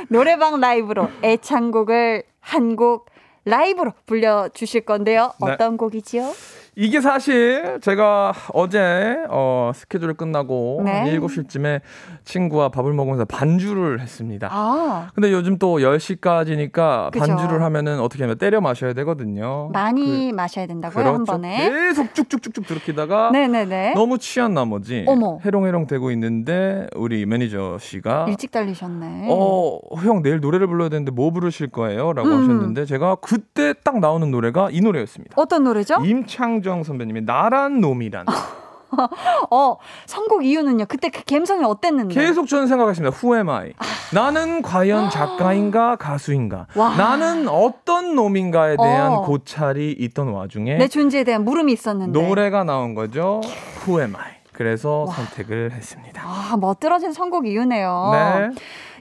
[0.09, 3.07] 노래방 라이브로 애창곡을 한 곡
[3.47, 5.33] 라이브로 불려주실 건데요.
[5.45, 5.53] 네.
[5.53, 6.33] 어떤 곡이지요?
[6.77, 10.91] 이게 사실 제가 어제 어, 스케줄 끝나고 네.
[10.93, 11.81] 한 7시쯤에
[12.25, 14.49] 친구와 밥을 먹으면서 반주를 했습니다.
[14.51, 17.25] 아, 근데 요즘 또 10시까지니까 그죠.
[17.27, 19.71] 반주를 하면은 어떻게 하면 때려 마셔야 되거든요.
[19.73, 21.33] 많이 마셔야 된다고요, 한 그렇죠.
[21.33, 21.71] 번에?
[21.71, 23.95] 계속 쭉쭉쭉쭉 들키다가 네네네.
[23.95, 25.39] 너무 취한 나머지 어머.
[25.45, 29.29] 해롱해롱 되고 있는데 우리 매니저 씨가 일찍 달리셨네.
[29.31, 32.13] 어, 형 내일 노래를 불러야 되는데 뭐 부르실 거예요?
[32.13, 32.43] 라고 음.
[32.43, 35.35] 하셨는데 제가 그때 딱 나오는 노래가 이 노래였습니다.
[35.37, 36.03] 어떤 노래죠?
[36.05, 38.27] 임창 정 선배님의 나란 놈이란
[39.51, 40.87] 어, 선곡 이유는요?
[40.89, 42.15] 그때 그 감성이 어땠는데?
[42.15, 43.17] 계속 저는 생각했습니다.
[43.17, 43.73] Who am I?
[44.13, 46.67] 나는 과연 작가인가 가수인가?
[46.77, 46.97] 와.
[46.97, 49.23] 나는 어떤 놈인가에 대한 어.
[49.23, 52.19] 고찰이 있던 와중에 내 존재에 대한 물음이 있었는데.
[52.19, 53.41] 노래가 나온 거죠.
[53.87, 54.35] Who am I?
[54.53, 56.23] 그래서 선택을 했습니다.
[56.25, 58.11] 아, 멋들어진 선곡 이유네요.
[58.13, 58.51] 네.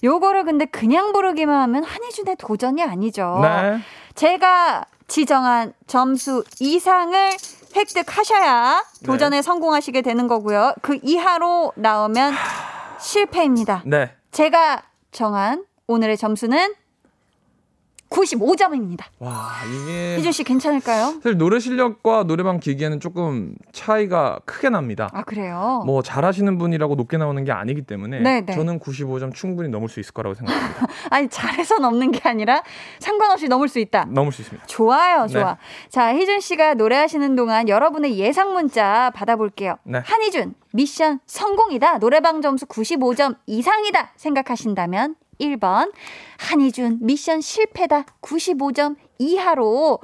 [0.04, 3.40] 요거를 근데 그냥 부르기만 하면 한희준의 도전이 아니죠.
[3.44, 3.78] 네.
[4.16, 7.32] 제가 지정한 점수 이상을
[7.76, 9.06] 획득하셔야 네.
[9.06, 10.74] 도전에 성공하시게 되는 거고요.
[10.82, 12.34] 그 이하로 나오면
[13.00, 13.84] 실패입니다.
[13.86, 14.16] 네.
[14.32, 16.74] 제가 정한 오늘의 점수는
[18.14, 19.06] 95점입니다.
[19.20, 21.16] 와, 이게 희준 씨 괜찮을까요?
[21.24, 25.10] 사실 노래 실력과 노래방 기기에는 조금 차이가 크게 납니다.
[25.14, 25.84] 아 그래요?
[25.86, 28.54] 뭐 잘하시는 분이라고 높게 나오는 게 아니기 때문에 네네.
[28.54, 30.88] 저는 95점 충분히 넘을 수 있을 거라고 생각합니다.
[31.10, 32.62] 아니 잘해서 넘는 게 아니라
[33.00, 34.06] 상관없이 넘을 수 있다.
[34.10, 34.68] 넘을 수 있습니다.
[34.68, 35.34] 좋아요, 네.
[35.34, 35.58] 좋아.
[35.90, 39.78] 자, 희준 씨가 노래하시는 동안 여러분의 예상 문자 받아볼게요.
[39.84, 40.02] 네.
[40.04, 42.00] 한희준, 미션 성공이다.
[42.00, 44.12] 노래방 점수 95점 이상이다.
[44.16, 45.92] 생각하신다면 1번.
[46.38, 48.06] 한희준, 미션 실패다.
[48.22, 50.00] 95점 이하로.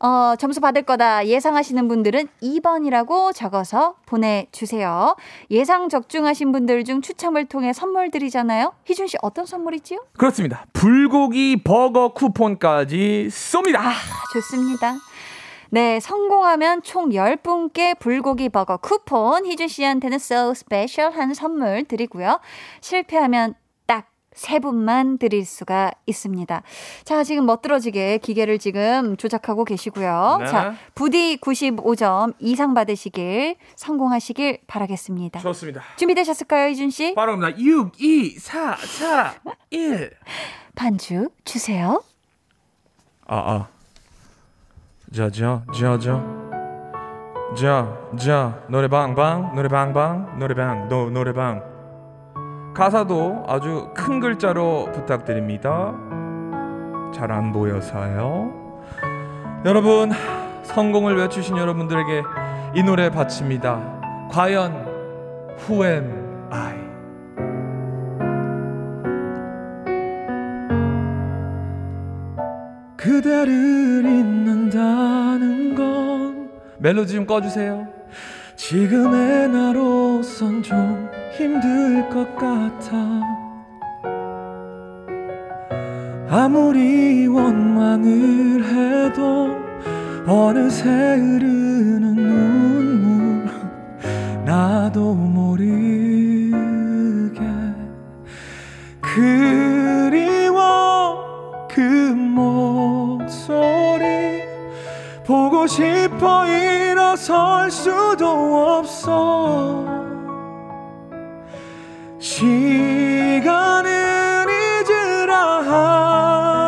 [0.00, 5.16] 어, 점수 받을 거다 예상하시는 분들은 2번이라고 적어서 보내주세요.
[5.50, 8.74] 예상 적중하신 분들 중 추첨을 통해 선물 드리잖아요.
[8.84, 10.04] 희준 씨 어떤 선물이지요?
[10.18, 10.66] 그렇습니다.
[10.74, 13.76] 불고기 버거 쿠폰까지 쏩니다.
[13.78, 13.92] 아,
[14.34, 14.96] 좋습니다.
[15.70, 22.40] 네, 성공하면 총 10분께 불고기 버거 쿠폰 희준 씨한테는 so 스페셜한 선물 드리고요.
[22.80, 23.63] 실패하면 딱
[24.34, 26.62] 세 분만 드릴 수가 있습니다.
[27.04, 30.38] 자, 지금 멋들어지게 기계를 지금 조작하고 계시고요.
[30.40, 30.46] 네.
[30.46, 35.40] 자, 부디 95점 이상 받으시길 성공하시길 바라겠습니다.
[35.40, 35.82] 좋습니다.
[35.96, 37.14] 준비되셨을까요, 희준 씨?
[37.14, 37.58] 바로 갑니다.
[37.58, 39.34] 6, 2, 4, 4,
[39.70, 40.10] 1.
[40.74, 42.02] 반주 주세요.
[43.26, 43.68] 아, 아.
[45.14, 46.44] 자, 자, 자, 자.
[47.56, 51.73] 자, 자, 노래방, 방, 노래방, 방, 노래방, 노, 노래방.
[52.74, 55.94] 가사도 아주 큰 글자로 부탁드립니다.
[57.14, 58.52] 잘 안 보여서요.
[59.64, 60.10] 여러분,
[60.64, 62.22] 성공을 외치신 여러분들에게
[62.74, 64.28] 이 노래 바칩니다.
[64.32, 64.72] 과연,
[65.68, 66.74] Who am I?
[72.96, 77.86] 그대를 잊는다는 건 멜로디 좀 꺼주세요
[78.56, 82.96] 지금의 나로선 좀 힘들 것 같아.
[86.30, 89.56] 아무리 원망을 해도
[90.26, 93.50] 어느새 흐르는 눈물
[94.44, 95.74] 나도 모르게.
[99.00, 100.56] 그리워
[101.68, 101.80] 그
[102.14, 103.58] 목소리
[105.26, 110.03] 보고 싶어 일어설 수도 없어
[112.24, 113.90] 시간은
[114.48, 115.36] 잊으라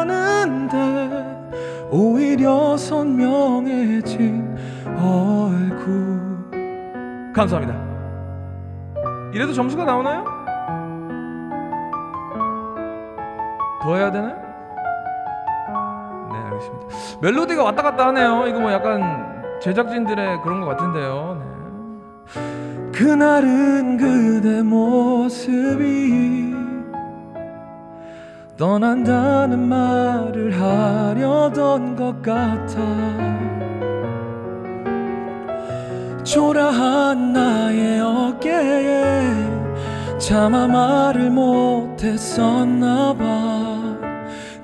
[0.03, 0.77] 하는데
[1.91, 4.55] 오히려 선명해진
[4.99, 6.21] 얼굴
[7.33, 7.75] 감사합니다
[9.33, 10.25] 이래도 점수가 나오나요?
[13.81, 14.37] 더 해야 되나요?
[16.33, 16.87] 네 알겠습니다
[17.23, 22.66] 멜로디가 왔다 갔다 하네요 이거 뭐 약간 제작진들의 그런 것 같은데요 네.
[22.97, 26.55] 그날은 그대 모습이
[28.57, 32.81] 떠난다는 말을 하려던 것 같아.
[36.25, 39.35] 초라한 나의 어깨에
[40.19, 43.99] 차마 말을 못했었나 봐.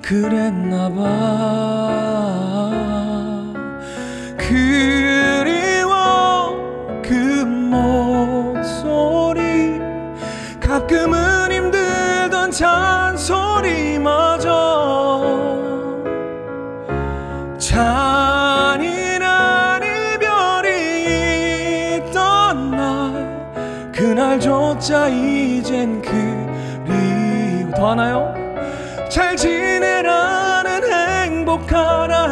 [0.01, 2.71] 그랬나 봐.
[4.39, 5.62] 그리
[10.83, 14.03] 가끔은 힘들던 잔소리마저
[17.57, 20.67] 잔인한 이별이
[22.09, 28.33] 있던 날 그날조차 이젠 그리워 더 하나요?
[29.09, 32.22] 잘 지내라는 행복하라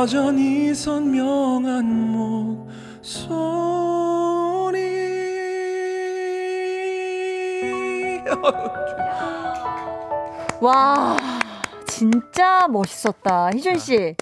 [0.00, 2.70] 여전히 선명한 목소리
[10.62, 11.18] 와,
[11.86, 13.50] 진짜 멋있었다.
[13.52, 14.16] 희준 씨.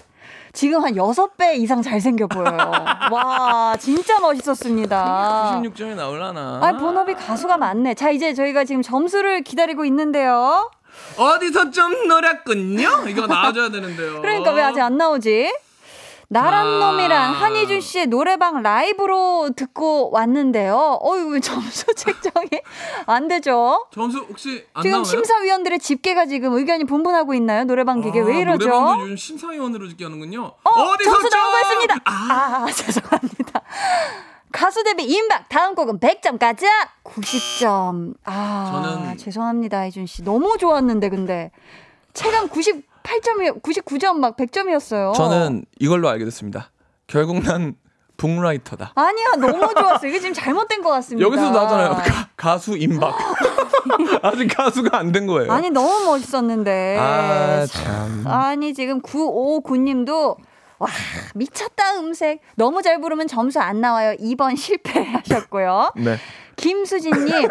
[0.51, 2.57] 지금 한 6배 이상 잘생겨 보여요.
[3.13, 5.61] 와, 진짜 멋있었습니다.
[5.63, 6.59] 96점이 나올라나?
[6.61, 7.93] 아, 본업이 가수가 많네.
[7.93, 10.69] 자, 이제 저희가 지금 점수를 기다리고 있는데요.
[11.15, 13.07] 어디서 좀 놀았군요?
[13.07, 14.19] 이거 나와줘야 되는데요.
[14.23, 15.49] 그러니까 왜 아직 안 나오지?
[16.31, 16.85] 나란 자.
[16.91, 20.99] 놈이란 한희준 씨의 노래방 라이브로 듣고 왔는데요.
[21.03, 22.47] 어유 왜 점수 책정이
[23.07, 23.87] 안 되죠?
[23.91, 25.03] 점수 혹시 안 지금 나와요?
[25.05, 27.63] 심사위원들의 집계가 지금 의견이 분분하고 있나요?
[27.63, 28.67] 노래방 기계 왜 이러죠?
[28.67, 30.39] 노래방도 요즘 심사위원으로 집계하는군요.
[30.63, 31.95] 어, 어디서 점수 나온 거 좀- 있습니다.
[32.05, 33.61] 아, 아, 죄송합니다.
[34.51, 36.67] 가수 데뷔 임박 다음 곡은 100점 가자
[37.03, 41.51] 90점 아 저는- 죄송합니다 이준 씨 너무 좋았는데 근데
[42.13, 42.47] 체감
[43.03, 46.71] 98점이 99점 막 100점이었어요 저는 이걸로 알게 됐습니다.
[47.07, 47.75] 결국 난
[48.17, 48.91] 북라이터다.
[48.95, 51.97] 아니야 너무 좋았어 이게 지금 잘못된 것 같습니다 여기서 나잖아요.
[52.35, 53.15] 가, 수 임박.
[54.21, 55.51] 아직 가수가 안 된 거예요.
[55.51, 58.25] 아니 너무 멋있었는데 아, 참.
[58.27, 60.37] 아니 지금 959님도
[60.79, 60.87] 와
[61.35, 66.17] 미쳤다 음색 너무 잘 부르면 점수 안 나와요 2번 실패하셨고요 네.
[66.55, 67.47] 김수진님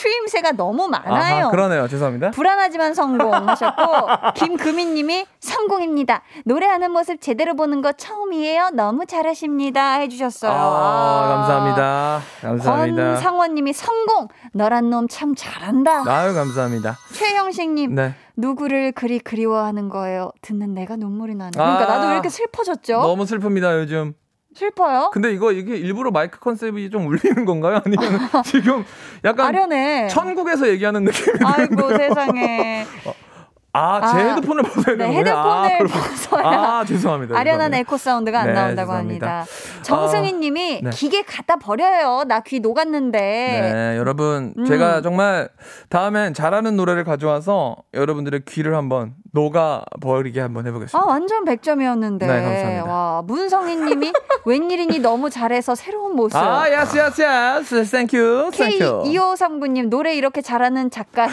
[0.00, 1.44] 추임새가 너무 많아요.
[1.44, 1.86] 아하, 그러네요.
[1.86, 2.30] 죄송합니다.
[2.30, 3.82] 불안하지만 성공 하셨고
[4.34, 6.22] 김금희님이 성공입니다.
[6.46, 8.70] 노래하는 모습 제대로 보는 거 처음이에요.
[8.72, 9.94] 너무 잘하십니다.
[10.00, 10.50] 해주셨어요.
[10.52, 12.20] 아, 감사합니다.
[12.40, 13.02] 감사합니다.
[13.04, 14.28] 권상원님이 성공.
[14.54, 16.04] 너란 놈 참 잘한다.
[16.06, 16.96] 아유, 감사합니다.
[17.14, 18.14] 최영식님 네.
[18.36, 20.30] 누구를 그리 그리워하는 거예요.
[20.40, 21.50] 듣는 내가 눈물이 나네.
[21.52, 21.96] 그러니까 아.
[21.96, 23.00] 나도 왜 이렇게 슬퍼졌죠?
[23.00, 24.14] 너무 슬픕니다, 요즘.
[24.54, 25.10] 슬퍼요?
[25.12, 27.80] 근데 이거 이게 일부러 마이크 컨셉이 좀 울리는 건가요?
[27.84, 28.84] 아니면 지금
[29.24, 30.08] 약간 아련해.
[30.08, 32.84] 천국에서 얘기하는 느낌이 아이고 세상에.
[33.72, 35.64] 아, 제 아, 헤드폰을 벗어야 네, 되는 거예요?
[35.64, 37.38] 헤드폰을 아, 벗어야 아, 죄송합니다.
[37.38, 37.72] 아련한.
[37.74, 39.26] 에코 사운드가 안 네, 나온다고 죄송합니다.
[39.28, 39.52] 합니다.
[39.82, 40.90] 정승희 님이 네.
[40.90, 42.24] 기계 갖다 버려요.
[42.26, 43.18] 나 귀 녹았는데.
[43.20, 44.64] 네, 여러분, 음.
[44.64, 45.48] 제가 정말
[45.88, 51.06] 다음엔 잘하는 노래를 가져와서 여러분들의 귀를 한번 녹아 버리게 한번 아, 해보겠습니다.
[51.08, 52.18] 완전 100점이었는데.
[52.20, 52.84] 네, 감사합니다.
[52.86, 54.12] 와, 문성희 님이
[54.46, 56.36] 웬일이니 너무 잘해서 새로운 모습.
[56.36, 57.90] 아, yes, yes, yes.
[57.90, 58.50] Thank you.
[58.50, 59.04] Thank you.
[59.04, 61.28] K2539 님, 노래 이렇게 잘하는 작가.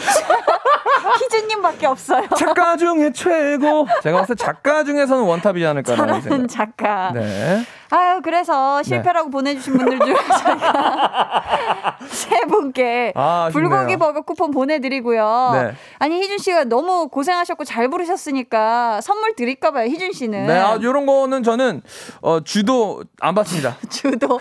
[1.14, 2.26] 희준님밖에 없어요.
[2.36, 3.86] 작가 중에 최고.
[4.02, 6.48] 제가 봤을 때 작가 중에서는 원탑이지 않을까라는 생각.
[6.48, 7.12] 작가.
[7.14, 7.64] 네.
[7.90, 13.48] 아유, 그래서 실패라고 보내주신 분들 중에 저희가 세 분께 아.
[13.52, 15.50] 불고기 버거 쿠폰 보내드리고요.
[15.54, 15.72] 네.
[15.98, 20.46] 아니, 희준 씨가 너무 고생하셨고 잘 부르셨으니까 선물 드릴까봐요, 희준 씨는.
[20.46, 21.82] 네, 아, 요런 거는 저는,
[22.20, 23.76] 어, 주도 안 받습니다.
[23.88, 24.38] 주도,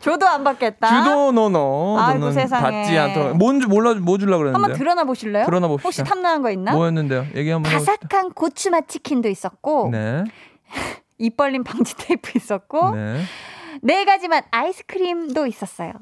[0.00, 0.88] 조도 안 받겠다.
[1.04, 1.96] 주도 노노.
[2.00, 2.62] 아이고, 세상에.
[2.62, 3.36] 받지 않도록.
[3.36, 4.62] 뭔지 몰라, 뭐 주려고 그랬는데.
[4.62, 5.44] 한번 드러나 보실래요?
[5.44, 5.86] 드러나 봅시다.
[5.86, 6.72] 혹시 탐나는 거 있나?
[6.72, 7.26] 뭐였는데요?
[7.36, 7.70] 얘기 한번.
[7.72, 10.24] 바삭한 고추맛 치킨도 있었고, 네.
[11.18, 13.22] 입 벌림 방지 테이프 있었고, 네.
[13.82, 15.92] 네 가지 맛 아이스크림도 있었어요.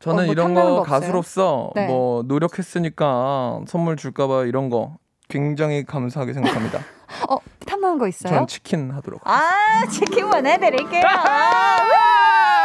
[0.00, 1.00] 저는 어, 뭐 이런 탐나는 거거 없어요?
[1.00, 1.86] 가수로서 네.
[1.86, 4.96] 뭐 노력했으니까 선물 줄까봐 이런 거
[5.28, 6.80] 굉장히 감사하게 생각합니다.
[7.30, 8.32] 어, 탐나는 거 있어요?
[8.34, 9.20] 전 치킨 하도록.
[9.24, 11.02] 아, 치킨 보내드릴게요.
[11.06, 12.63] 아, 우와!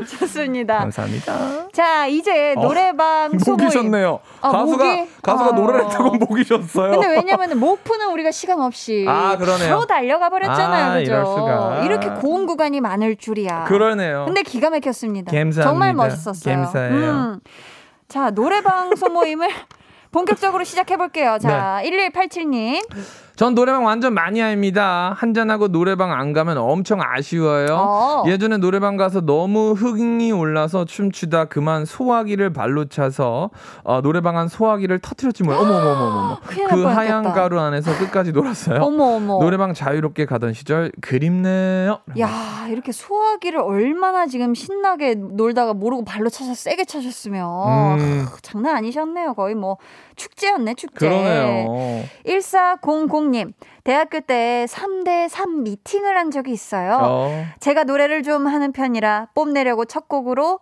[0.18, 0.78] 좋습니다.
[0.78, 1.68] 감사합니다.
[1.72, 3.64] 자, 이제 어, 노래방 소모임.
[3.64, 4.20] 목이셨네요.
[4.40, 5.08] 아, 가수가 목이?
[5.22, 5.52] 가수가 아.
[5.52, 6.90] 노래를 했다고 목이셨어요.
[6.92, 9.68] 근데 왜냐면은 목푸는 우리가 시간 없이 아, 그러네요.
[9.68, 10.92] 바로 달려가 버렸잖아요.
[10.92, 11.80] 아, 그죠?
[11.84, 13.64] 이렇게 고음 구간이 많을 줄이야.
[13.64, 14.24] 그러네요.
[14.26, 15.30] 근데 기가 막혔습니다.
[15.30, 15.62] 감사합니다.
[15.62, 16.54] 정말 멋있었어요.
[16.56, 17.10] 감사해요.
[17.10, 17.40] 음.
[18.08, 19.48] 자, 노래방 소모임을
[20.12, 21.38] 본격적으로 시작해 볼게요.
[21.40, 21.90] 자, 네.
[22.10, 22.84] 1187님.
[23.36, 25.12] 전 노래방 완전 마니아입니다.
[25.16, 27.74] 한잔하고 노래방 안 가면 엄청 아쉬워요.
[27.76, 28.22] 어.
[28.28, 33.50] 예전에 노래방 가서 너무 흥이 올라서 춤추다 그만 소화기를 발로 차서
[33.82, 35.62] 어, 노래방 안 소화기를 터트렸지 뭐예요.
[35.62, 36.38] 어머 어머 어머 어머.
[36.46, 36.84] 큰일 날 그.
[36.84, 38.80] 하얀 가루 안에서 끝까지 놀았어요.
[38.80, 39.40] 어머 어머.
[39.40, 41.98] 노래방 자유롭게 가던 시절 그립네요.
[42.20, 48.26] 야, 이렇게 소화기를 얼마나 지금 신나게 놀다가 모르고 발로 차서 세게 차셨으면 음.
[48.30, 49.34] 크, 장난 아니셨네요.
[49.34, 49.78] 거의 뭐
[50.14, 51.08] 축제였네, 축제.
[51.08, 52.04] 그러네요.
[52.24, 53.52] 1400 님,
[53.84, 56.98] 대학교 때 3대 3 미팅을 한 적이 있어요.
[57.00, 57.44] 어.
[57.60, 60.60] 제가 노래를 좀 하는 편이라 뽐내려고 첫 곡으로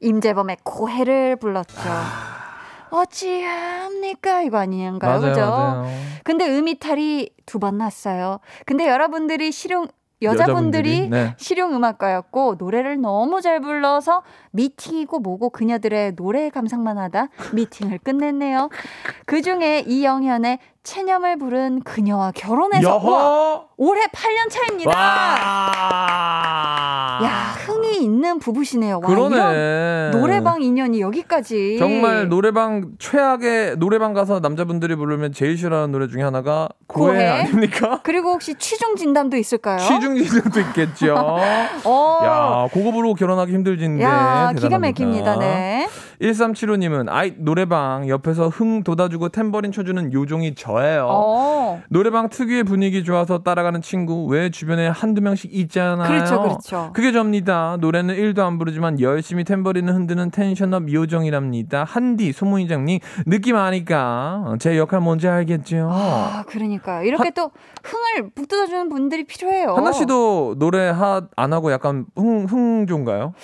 [0.00, 1.74] 임재범의 고해를 불렀죠.
[2.90, 4.42] 어찌합니까?
[4.42, 5.18] 이거 아닌가요?
[5.20, 5.40] 맞아요, 그죠?
[5.40, 5.86] 맞아요.
[6.24, 8.40] 근데 음이탈이 두 번 났어요.
[8.66, 9.86] 근데 여러분들이 실용
[10.22, 11.34] 여자분들이, 여자분들이, 네.
[11.36, 18.70] 실용 음악가였고 노래를 너무 잘 불러서 미팅이고 뭐고 그녀들의 노래 감상만 하다 미팅을 끝냈네요.
[19.26, 20.58] 그 중에 이영현의
[20.96, 23.64] 체념을 부른 그녀와 결혼해서 여호.
[23.76, 24.90] 올해 8년 차입니다.
[24.96, 26.06] 와.
[27.24, 29.00] 야 흥이 있는 부부시네요.
[29.02, 29.34] 와, 그러네.
[29.36, 31.76] 이런 노래방 인연이 여기까지.
[31.78, 37.26] 정말 노래방 최악의 노래방 가서 남자분들이 부르면 제일 싫어하는 노래 중에 하나가 고해, 고해?
[37.26, 38.00] 아닙니까?
[38.04, 39.78] 그리고 혹시 취중 진담도 있을까요?
[39.78, 41.14] 취중지증도 있겠죠.
[41.84, 42.20] 어.
[42.24, 44.04] 야, 부르고 결혼하기 힘들진데.
[44.04, 44.78] 야, 기가 대단합니다.
[44.78, 45.38] 막힙니다.
[45.38, 45.88] 네.
[46.20, 51.06] 1375님은 아이 노래방 옆에서 흥 돋아주고 탬버린 쳐주는 요종이 저예요.
[51.10, 51.82] 어.
[51.88, 56.08] 노래방 특유의 분위기 좋아서 따라가는 친구 왜 주변에 한두 명씩 있잖아요.
[56.08, 56.90] 그렇죠, 그렇죠.
[56.92, 57.76] 그게 접니다.
[57.80, 61.84] 노래는 1도 안 부르지만 열심히 탬버린을 흔드는 텐션업 요정이랍니다.
[61.84, 65.88] 한디 소문이장님 느낌 아니까 제 역할 뭔지 알겠죠?
[65.90, 67.04] 아, 그러니까요.
[67.04, 67.50] 이렇게 또
[67.84, 69.74] 흥을 북돋아주는 분들이 필요해요.
[69.74, 73.34] 한나 씨도 노래 하, 안 하고 약간 흥, 흥조인가요?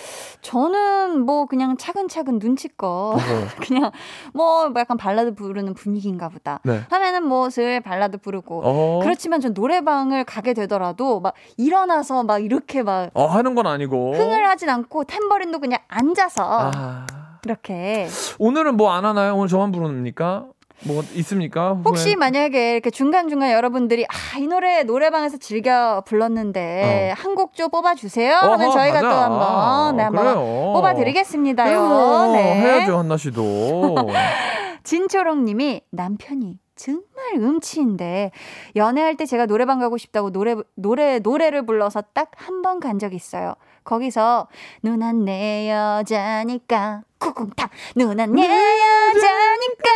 [0.41, 3.17] 저는 뭐 그냥 차근차근 눈치 껏
[3.67, 3.91] 그냥
[4.35, 6.61] 뭐 약간 발라드 부르는 분위기인가 보다.
[6.65, 6.81] 네.
[6.91, 8.63] 하면은 뭐 슬 발라드 부르고.
[8.65, 9.01] 어.
[9.03, 14.15] 그렇지만 전 노래방을 가게 되더라도 막 일어나서 막 이렇게 막 어, 하는 건 아니고.
[14.15, 17.07] 흥을 하진 않고 탬버린도 그냥 앉아서 아.
[17.45, 18.07] 이렇게
[18.39, 19.35] 오늘은 뭐 안 하나요?
[19.35, 20.47] 오늘 저만 부릅니까?
[20.85, 21.75] 뭐 있습니까?
[21.85, 22.17] 혹시 후에?
[22.17, 28.35] 만약에 이렇게 중간중간 여러분들이 아, 이 노래 노래방에서 즐겨 불렀는데 한곡 좀 뽑아 주세요.
[28.37, 29.09] 하면 저희가 가자.
[29.09, 30.35] 또 한번 네, 한번.
[30.35, 32.33] 뽑아 드리겠습니다요.
[32.33, 32.55] 네.
[32.61, 33.97] 해야죠, 한나 씨도.
[34.85, 37.05] 진초롱 님이 남편이 정말
[37.37, 38.33] 음치인데
[38.75, 43.17] 연애할 때 제가 노래방 가고 싶다고 노래 노래 노래를 불러서 딱 한 번 간 적이
[43.17, 43.55] 있어요.
[43.85, 44.49] 거기서
[44.83, 49.91] 누난 내 여자니까 쿵쿵탕 누난 내 여자니까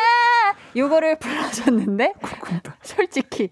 [0.76, 2.12] 요거를 불러줬는데
[2.82, 3.48] 솔직히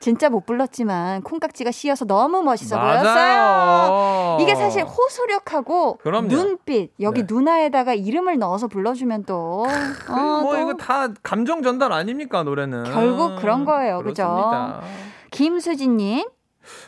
[0.00, 3.04] 진짜 못 불렀지만 콩깍지가 씌어서 너무 멋있어 보였어요.
[3.04, 4.38] 맞아요.
[4.40, 6.28] 이게 사실 호소력하고 그럼요.
[6.28, 7.26] 눈빛 여기 네.
[7.32, 9.64] 누나에다가 이름을 넣어서 불러주면 또,
[10.08, 13.98] 어, 뭐또 이거 다 감정 전달 아닙니까 노래는 결국 그런 거예요?
[13.98, 14.80] 그렇습니다.
[15.30, 16.26] 김수진님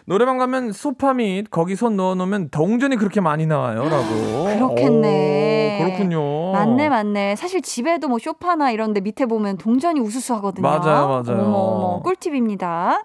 [0.05, 4.45] 노래방 가면 소파 및 거기 손 넣어놓으면 동전이 그렇게 많이 나와요라고.
[4.57, 5.81] 그렇겠네.
[5.81, 6.53] 오, 그렇군요.
[6.53, 7.37] 맞네 맞네.
[7.37, 10.62] 사실 집에도 뭐 쇼파나 이런데 밑에 보면 동전이 우수수 하거든요.
[10.62, 11.43] 맞아요, 맞아요.
[11.43, 13.03] 어머 어머 꿀팁입니다.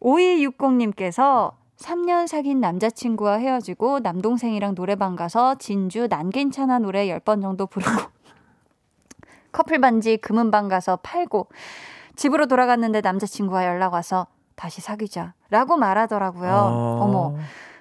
[0.00, 7.90] 5260님께서 3년 사귄 남자친구와 헤어지고 남동생이랑 노래방 가서 진주 난 괜찮아 노래 10번 정도 부르고
[9.52, 11.48] 커플 반지 금은방 가서 팔고
[12.16, 14.26] 집으로 돌아갔는데 남자친구가 연락 와서
[14.56, 16.50] 다시 사귀자 라고 말하더라고요.
[16.50, 16.98] 아.
[17.02, 17.36] 어머.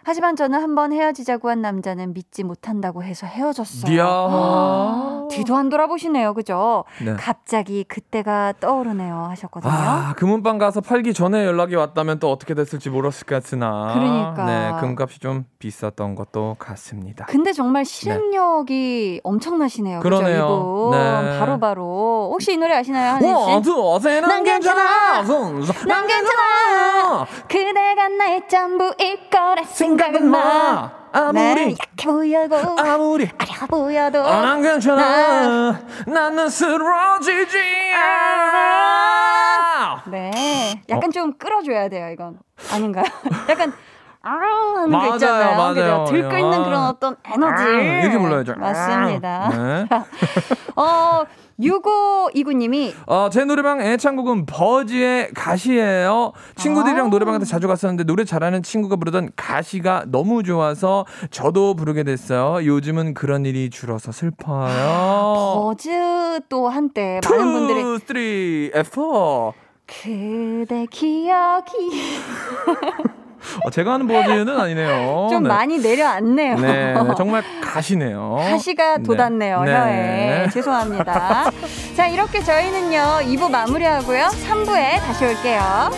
[0.05, 4.03] 하지만 저는 한번 헤어지자고 한 남자는 믿지 못한다고 해서 헤어졌어요.
[4.03, 6.33] 아, 뒤도 안 돌아보시네요.
[6.33, 6.83] 그죠?
[7.03, 7.13] 네.
[7.13, 9.27] 갑자기 그때가 떠오르네요.
[9.29, 9.71] 하셨거든요.
[9.71, 13.93] 아, 금은방 가서 팔기 전에 연락이 왔다면 또 어떻게 됐을지 모르었을 것 같으나.
[13.93, 14.45] 그러니까.
[14.45, 17.25] 네, 금값이 좀 비쌌던 것도 같습니다.
[17.25, 19.99] 근데 정말 실행력이 엄청나시네요.
[20.01, 20.89] 그죠, 그러네요.
[20.91, 21.39] 네.
[21.39, 22.29] 바로 바로.
[22.33, 23.13] 혹시 이 노래 아시나요?
[23.13, 23.33] 한혜 씨?
[23.33, 25.21] 원투 어세는 난 괜찮아.
[25.23, 27.25] 난 괜찮아.
[27.47, 30.91] 그대가 나의 전부일 거라 생각 은 마.
[31.15, 35.79] 아무리 네, 약해 보여도 아무리 어려 보여도 아, 난 괜찮아.
[36.07, 37.55] 나는 쓰러지지
[37.93, 40.03] 않아.
[40.07, 42.09] 네, 약간 좀 끌어줘야 돼요.
[42.09, 42.39] 이건
[42.71, 43.05] 아닌가요?
[43.47, 43.71] 약간
[44.23, 45.55] 아 하는 거 있잖아요.
[45.55, 45.73] 맞아요.
[45.73, 46.05] 그죠?
[46.09, 46.63] 들끓는 아.
[46.63, 48.55] 그런 어떤 에너지 아, 이렇게 불러야죠.
[48.57, 49.49] 맞습니다.
[49.49, 49.85] 네.
[50.75, 51.23] 어
[51.59, 56.33] 6529님이 어, 제 노래방 애창곡은 버즈의 가시예요.
[56.55, 57.09] 친구들이랑 아.
[57.09, 62.65] 노래방한테 자주 갔었는데 노래 잘하는 친구가 부르던 가시가 너무 좋아서 저도 부르게 됐어요.
[62.65, 65.53] 요즘은 그런 일이 줄어서 슬퍼요.
[65.55, 69.53] 버즈 또 한때 많은 분들이 2, 3, 4.
[69.85, 71.31] 그대 기억이
[72.67, 73.13] 어,
[73.71, 75.27] 제가 하는 버즈는 아니네요.
[75.31, 75.49] 좀 네.
[75.49, 76.55] 많이 내려앉네요.
[76.59, 78.37] 네, 정말 가시네요.
[78.39, 79.03] 가시가 네.
[79.03, 79.73] 돋았네요, 네.
[79.73, 80.49] 혀에.
[80.49, 81.51] 죄송합니다.
[81.95, 85.91] 자, 이렇게 저희는요, 2부 마무리하고요, 3부에 다시 올게요.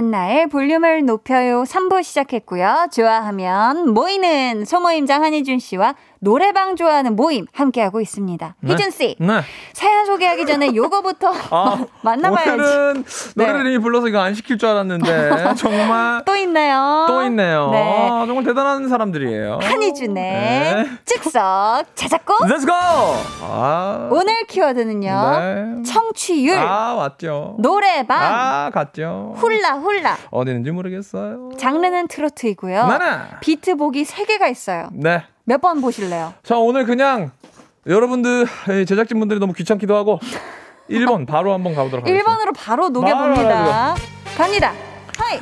[0.00, 2.86] 한 나의 볼륨을 높여요 3부 시작했고요.
[2.90, 8.56] 좋아하면 모이는 소모임장 한희준 씨와 노래방 좋아하는 모임 함께하고 있습니다.
[8.60, 8.72] 네.
[8.72, 9.40] 희준 씨, 네.
[9.72, 12.50] 사연 소개하기 전에 요거부터 아, 만나봐야지.
[12.50, 13.04] 오늘은
[13.36, 13.46] 네.
[13.46, 17.06] 노래를 이미 불러서 이거 안 시킬 줄 알았는데 정말 또 있나요?
[17.08, 17.70] 또 있네요.
[17.70, 18.08] 네.
[18.10, 19.58] 아, 정말 대단한 사람들이에요.
[19.62, 20.90] 한희준의 네.
[21.04, 22.74] 즉석 자작곡 Let's go!
[23.42, 25.38] 아, 오늘 키워드는요.
[25.38, 25.82] 네.
[25.90, 27.56] 청취율, 아, 왔죠.
[27.58, 29.34] 노래방, 아, 갔죠.
[29.36, 30.16] 올라, 올라 올라.
[30.30, 31.50] 어디 있는지 모르겠어요.
[31.58, 32.86] 장르는 트로트이고요.
[32.86, 33.38] 나나.
[33.40, 34.88] 비트 보기 3개가 있어요.
[34.92, 35.24] 네.
[35.44, 36.34] 몇 번 보실래요?
[36.42, 37.30] 자, 오늘 그냥
[37.86, 40.18] 여러분들 에, 제작진분들이 너무 귀찮기도 하고
[40.90, 42.30] 1번 바로 한번 가보도록 하겠습니다.
[42.36, 43.94] 1번으로 바로 녹여봅니다.
[44.36, 44.72] 갑니다.
[45.18, 45.38] Hi!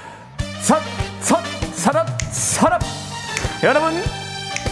[0.60, 0.78] sup,
[1.20, 1.40] sup,
[1.72, 2.80] what's up, what's up.
[3.62, 3.92] 여러분,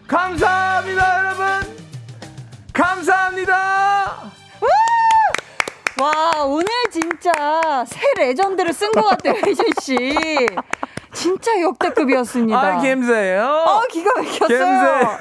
[0.07, 1.77] 감사합니다 여러분.
[2.73, 4.33] 감사합니다.
[6.01, 9.99] 와, 오늘 진짜 새 레전드를 쓴 것 같아요, 혜진 씨.
[11.15, 12.59] 진짜 역대급이었습니다.
[12.59, 13.43] 아, 감사해요.
[13.43, 14.49] 어, 기가 막혔어요.
[14.49, 15.19] 감사해요.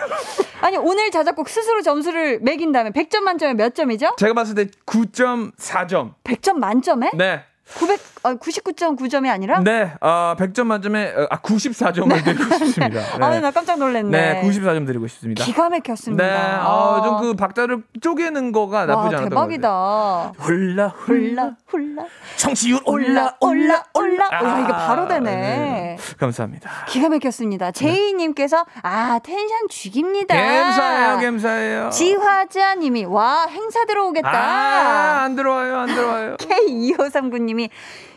[0.62, 4.16] 아니, 오늘 자작곡 스스로 점수를 매긴다면 100점 만점에 몇 점이죠?
[4.18, 6.14] 제가 봤을 때 9.4점.
[6.24, 7.12] 100점 만점에?
[7.14, 7.44] 네.
[7.78, 9.60] 900, 어, 99.9점이 아니라?
[9.60, 13.02] 네, 어, 100점 만점에 어, 아 94점을 드리고 싶습니다.
[13.02, 13.06] 네.
[13.24, 14.10] 아, 나 깜짝 놀랐네.
[14.10, 15.44] 네, 94점 드리고 싶습니다.
[15.44, 16.24] 기가 막혔습니다.
[16.24, 19.70] 네, 어, 좀그 박자를 쪼개는 거가 나쁘지 와, 않았던 대박이다.
[19.70, 20.34] 것 같아요.
[20.38, 22.06] 훌라 훌라, 훌라.
[22.38, 24.26] 청취율 올라, 올라, 올라.
[24.32, 25.32] 야, 이거 바로 되네.
[25.36, 25.98] 네.
[26.18, 26.70] 감사합니다.
[26.88, 27.72] 기가 막혔습니다.
[27.72, 30.36] 제이님께서, 아, 텐션 죽입니다.
[30.36, 31.90] 감사해요, 감사해요.
[31.90, 34.30] 지화자 님이, 와, 행사 들어오겠다.
[34.30, 36.38] 아, 안 들어와요, 안 들어와요.
[36.40, 37.70] K2539님이,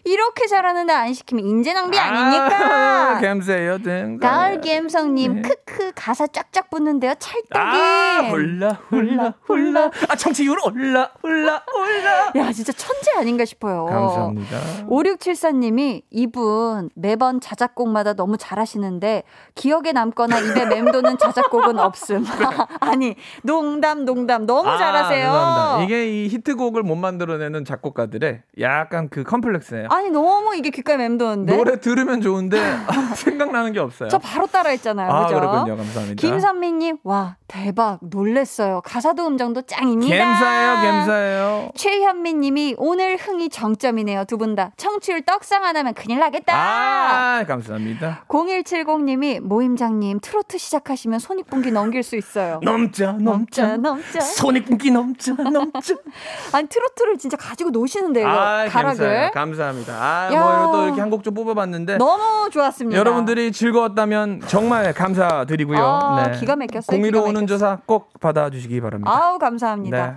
[0.07, 3.19] 이렇게 잘하는데 안 시키면 인재 낭비 아, 아닙니까?
[3.27, 4.17] 감사해요, 네.
[4.21, 5.43] 가을 감성님, 네.
[5.43, 7.15] 크크, 가사 쫙쫙 붙는데요.
[7.19, 7.59] 찰떡이.
[7.59, 9.91] 아, 올라, 올라, 올라.
[10.09, 12.33] 아, 청취율 올라, 올라, 올라.
[12.37, 13.87] 야, 진짜 천재 아닌가 싶어요.
[13.87, 14.59] 감사합니다.
[14.89, 19.25] 5674님이 이분 매번 자작곡마다 너무 잘하시는데
[19.57, 22.25] 기억에 남거나 입에 맴도는 자작곡은 없음.
[22.81, 24.47] 아니, 농담, 농담.
[24.47, 25.33] 너무 아, 잘하세요.
[25.33, 25.85] 감사합니다.
[25.85, 29.89] 이게 이 히트곡을 못 만들어내는 작곡가들의 약간 그 컴플렉스예요.
[29.97, 31.57] 아니, 너무 이게 귓가에 맴도는데.
[31.57, 32.59] 노래 들으면 좋은데
[33.17, 34.09] 생각나는 게 없어요.
[34.09, 35.11] 저 바로 따라했잖아요.
[35.11, 35.41] 아, 그죠?
[35.41, 35.77] 그렇군요.
[35.77, 36.21] 감사합니다.
[36.21, 37.99] 김선미님, 와, 대박.
[38.03, 38.81] 놀랬어요.
[38.85, 40.17] 가사도 음정도 짱입니다.
[40.17, 41.71] 감사해요, 감사해요.
[41.77, 44.25] 최현미님이 오늘 흥이 정점이네요.
[44.27, 44.71] 두 분 다.
[44.77, 46.53] 청취율 떡상 안 하면 큰일 나겠다.
[46.55, 48.25] 아, 감사합니다.
[48.29, 52.61] 0170님이 모임장님 트로트 시작하시면 손익분기 넘길 수 있어요.
[52.63, 54.21] 넘자 넘자 넘자 넘자.
[54.21, 55.95] 손익분기 넘자 넘자
[56.53, 58.27] 아니 트로트를 진짜 가지고 노시는데요.
[58.29, 59.31] 아, 가락을.
[59.33, 59.86] 감사합니다.
[59.93, 60.41] 아, 야.
[60.41, 62.99] 뭐 이거 또 이렇게 한 곡 좀 뽑아봤는데 너무 좋았습니다.
[62.99, 65.79] 여러분들이 즐거웠다면 정말 감사드리고요.
[65.79, 67.01] 아, 기가 막혔어요.
[67.01, 67.47] 기가 오는.
[67.47, 69.11] 조사 꼭 받아주시기 바랍니다.
[69.11, 70.07] 아우 감사합니다.
[70.07, 70.13] 네.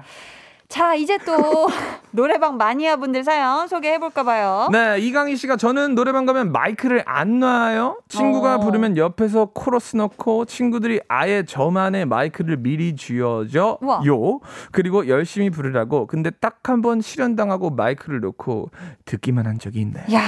[0.69, 1.67] 자 이제 또
[2.11, 4.69] 노래방 마니아 분들 사연 소개해 볼까 봐요.
[4.71, 7.97] 네, 이강희 씨가 저는 노래방 가면 마이크를 안 놔요.
[8.07, 8.59] 친구가 어.
[8.59, 14.01] 부르면 옆에서 코러스 넣고 친구들이 아예 저만의 마이크를 미리 쥐어줘 우와.
[14.05, 14.39] 요.
[14.71, 16.05] 그리고 열심히 부르라고.
[16.05, 18.69] 근데 딱 한 번 실현당하고 마이크를 놓고
[19.05, 20.01] 듣기만 한 적이 있네.
[20.13, 20.21] 야.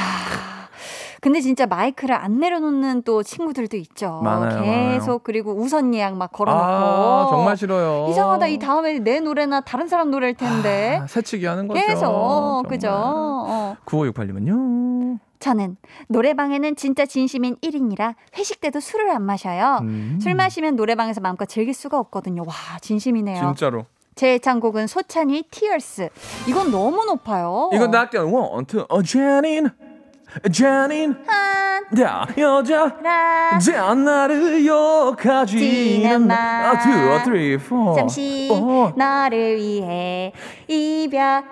[1.22, 4.20] 근데 진짜 마이크를 안 내려놓는 또 친구들도 있죠.
[4.24, 5.20] 많아요, 계속 많아요.
[5.24, 6.66] 그리고 우선 예약 막 걸어놓고.
[6.66, 8.08] 아, 정말 싫어요.
[8.10, 8.48] 이상하다.
[8.48, 11.00] 이 다음에 내 노래나 다른 사람 노래일 텐데.
[11.00, 11.80] 아, 새치기 하는 거죠.
[11.80, 12.90] 계속 그죠.
[12.92, 13.78] 어.
[13.86, 15.20] 9568님은요.
[15.38, 19.80] 저는 노래방에는 진짜 진심인 1인이라 회식 때도 술을 안 마셔요.
[19.82, 20.20] 음.
[20.22, 22.44] 술 마시면 노래방에서 마음껏 즐길 수가 없거든요.
[22.48, 23.40] 와, 진심이네요.
[23.40, 23.86] 진짜로.
[24.16, 26.10] 제 애창곡은 소찬휘 Tears.
[26.48, 27.70] 이건 너무 높아요.
[27.92, 29.70] 나 아까 one, two, 어, 잔인,
[30.52, 36.36] 잔인, 한, 야, 여자, 라, 자, 나를 욕하지는 지는 마.
[36.36, 37.96] 아, two, three, four.
[37.96, 38.94] 잠시 어.
[38.96, 40.32] 너를 위해
[40.68, 41.44] 이별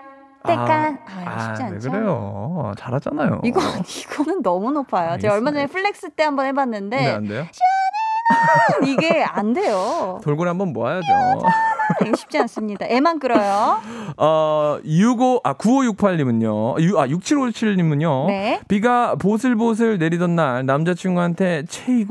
[0.47, 1.91] 때까 아, 아, 쉽지 왜 않죠.
[1.91, 2.71] 그래요?
[2.77, 3.41] 잘하잖아요.
[3.43, 5.17] 이거 이거는 너무 높아요.
[5.19, 7.45] 제가 얼마 전에 flex 때 한번 해봤는데 네, 안 돼요?
[8.85, 10.19] 이게 안 돼요.
[10.23, 11.07] 돌고래 한번 모아야죠.
[12.15, 12.85] 쉽지 않습니다.
[12.87, 13.79] 애만 끌어요.
[14.17, 16.79] 어, 65, 아, 9568님은요.
[16.81, 18.27] 유, 아, 6757님은요.
[18.27, 18.59] 네.
[18.67, 21.63] 비가 보슬보슬 내리던 날 남자친구한테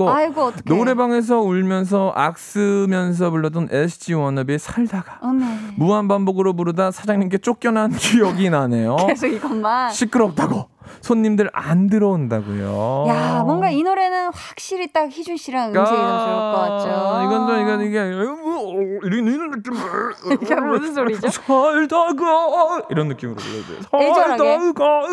[0.08, 0.62] 아이고, 어떡해.
[0.66, 5.46] 노래방에서 울면서 악쓰면서 불렀던 SG 워너비의 살다가 어메.
[5.76, 8.96] 무한 반복으로 부르다 사장님께 쫓겨난 기억이 나네요.
[9.06, 9.90] 계속 이것만.
[9.90, 10.66] 시끄럽다고
[11.00, 13.04] 손님들 안 들어온다고요.
[13.08, 17.22] 야, 뭔가 이 노래는 확실히 딱 희준 씨랑 음색이 더 좋을 것 같죠.
[17.26, 19.72] 이건 또 이건 이게 이런 이런 느낌.
[20.42, 21.28] 이게 무슨 소리죠?
[21.30, 23.82] 살다가 이런 느낌으로 불러줘요.
[24.14, 25.08] 살다가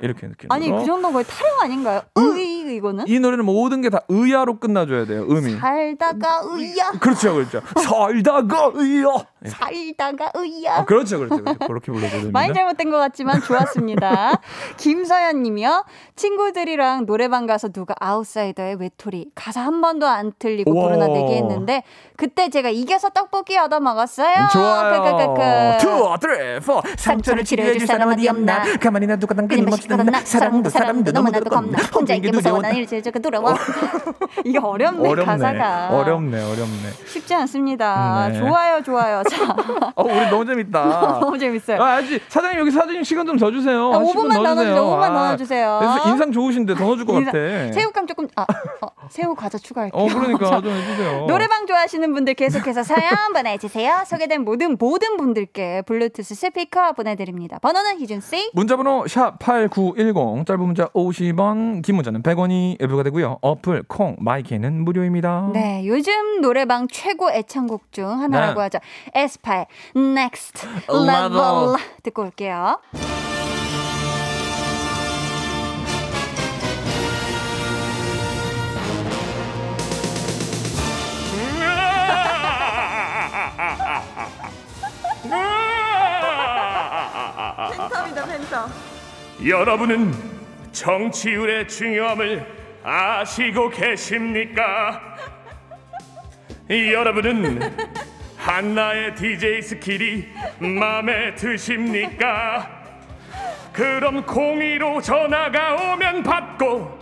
[0.00, 0.50] 이렇게 느낌.
[0.52, 2.02] 아니, 그 정도는 거의 타령 아닌가요?
[2.16, 3.04] 으이, 이거는?
[3.08, 5.22] 이 노래는 모든 게 다 의야로 끝나줘야 돼요.
[5.30, 5.52] 음이.
[5.58, 6.90] 살다가 으야.
[7.00, 7.62] 그렇죠, 그렇죠.
[7.80, 9.06] 살다가 의야.
[9.46, 10.78] 살다가 으야.
[10.78, 11.58] 아, 그렇죠, 그렇죠, 그렇죠.
[11.66, 12.30] 그렇게 불러줘야 됩니다.
[12.32, 14.40] 많이 잘못된 것 같지만 좋았습니다.
[14.78, 15.84] 김서연 님이요.
[16.16, 20.88] 친구들이랑 노래방 가서 누가 아웃사이더의 외톨이 가사 한 번도 안 틀리고 우와.
[20.88, 21.82] 부르나 내기 했는데
[22.16, 24.48] 그때 제가 이겨서 떡볶이 얻어 먹었어요.
[24.52, 25.02] 좋아요.
[25.02, 25.78] 크크크크.
[25.80, 26.82] two, three, four.
[26.96, 28.62] 상처를 치료해줄 사람 어디 없나?
[28.78, 30.20] 가만히 놔두다간 끊임없이 덧나?
[30.20, 31.78] 사랑도 사람도 너무나도 겁나.
[31.94, 33.54] 혼자 있기 무서워 난 저그 돌아와.
[34.44, 35.24] 이게 어렵네, 어렵네.
[35.24, 35.88] 가사가.
[35.90, 36.90] 어렵네, 어렵네.
[37.06, 38.28] 쉽지 않습니다.
[38.28, 38.38] 네.
[38.38, 39.22] 좋아요, 좋아요.
[39.28, 39.56] 자,
[39.94, 41.18] 어, 우리 너무 재밌다.
[41.20, 41.82] 너무 재밌어요.
[41.82, 43.92] 아, 아직 사장님 여기 사장님 시간 좀 더 주세요.
[43.92, 44.74] 아, 한 10분 5분만 더 넣어주세요.
[44.74, 44.84] 넣어주세요.
[44.84, 45.78] 5분만 더 아, 넣어주세요.
[45.80, 47.32] 그래서 인상 좋으신데 더 넣어줄 것 같아.
[47.72, 48.42] 새우깡 조금 아
[48.82, 50.02] 어, 새우 과자 추가할게요.
[50.02, 51.26] 어, 그러니까 좀 해주세요.
[51.26, 54.02] 노래방 좋아하시는 분들 계속해서 사연 보내주세요.
[54.06, 57.58] 소개된 모든 모든 분들께 블루투스 스피커 보내드립니다.
[57.60, 58.50] 번호는 희준 씨.
[58.54, 63.38] 문자번호 샵 #8910 짧은 문자 50원, 긴 문자는 100원이 부가 되고요.
[63.40, 65.50] 어플 콩 마이크는 무료입니다.
[65.52, 68.62] 네, 요즘 노래방 최고 애창곡 중 하나라고 네.
[68.64, 68.78] 하죠.
[69.18, 69.66] 에스파의
[69.96, 71.08] Next Level.
[71.08, 72.80] Level 듣고 올게요.
[89.44, 90.12] 여러분은
[90.72, 92.46] 정치율의 중요함을
[92.84, 95.00] 아시고 계십니까?
[96.70, 97.60] 여러분은
[98.48, 100.26] 한나의 DJ skill이
[100.58, 102.66] 마음에 드십니까?
[103.74, 106.96] 그럼 공의로 전화가 오면 받고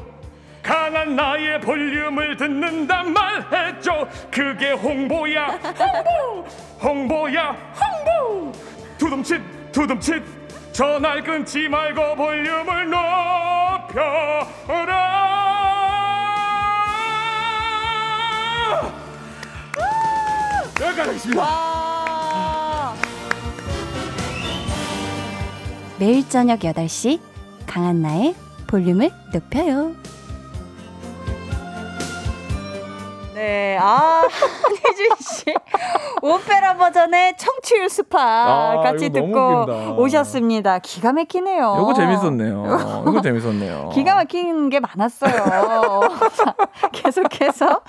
[0.60, 4.08] 강한 나의 볼륨을 듣는단 말했죠.
[4.28, 5.46] 그게 홍보야
[5.78, 6.48] 홍보!
[6.82, 8.52] 홍보야 홍보!
[8.98, 9.40] 두둠칫
[9.70, 10.24] 두둠칫
[10.72, 12.90] 전화를 끊지 말고 볼륨을
[13.86, 15.55] 높여라
[21.08, 21.66] 하겠습니다
[25.98, 27.20] 매일 저녁 8시
[27.66, 28.34] 강한나의
[28.66, 29.94] 볼륨을 높여요.
[33.36, 34.22] 네, 아,
[34.62, 35.44] 한혜준 씨.
[36.22, 39.66] 오페라 버전의 청취율 스파 아, 같이 듣고.
[39.98, 40.78] 오셨습니다.
[40.78, 41.76] 기가 막히네요.
[41.82, 43.04] 이거 재밌었네요.
[43.06, 43.90] 이거 재밌었네요.
[43.92, 45.32] 기가 막힌 게 많았어요.
[46.34, 46.54] 자,
[46.92, 47.82] 계속해서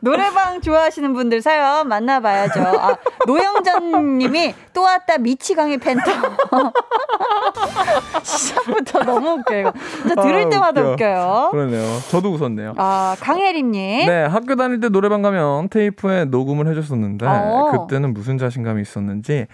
[0.00, 2.60] 노래방 좋아하시는 분들 사연 만나봐야죠.
[2.62, 2.96] 아,
[3.26, 6.10] 노영전 님이 또 왔다 미치광이 팬터.
[8.22, 9.60] 시작부터 너무 웃겨요.
[9.60, 9.72] 이거.
[10.06, 10.92] 진짜 들을 아, 때마다 웃겨.
[10.92, 11.48] 웃겨요.
[11.52, 11.98] 그러네요.
[12.10, 12.72] 저도 웃었네요.
[12.78, 14.06] 아, 강혜림 님.
[14.06, 17.70] 네, 학교 다닐 때 노래방 가면 테이프에 녹음을 해줬었는데 어.
[17.72, 19.46] 그때는 무슨 자신감이 있었는지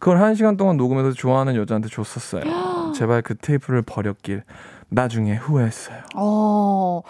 [0.00, 2.42] 그걸 한 시간 동안 녹음해서 좋아하는 여자한테 줬었어요.
[2.94, 4.42] 제발 그 테이프를 버렸길
[4.90, 5.98] 나중에 후회했어요.
[6.16, 7.02] 어,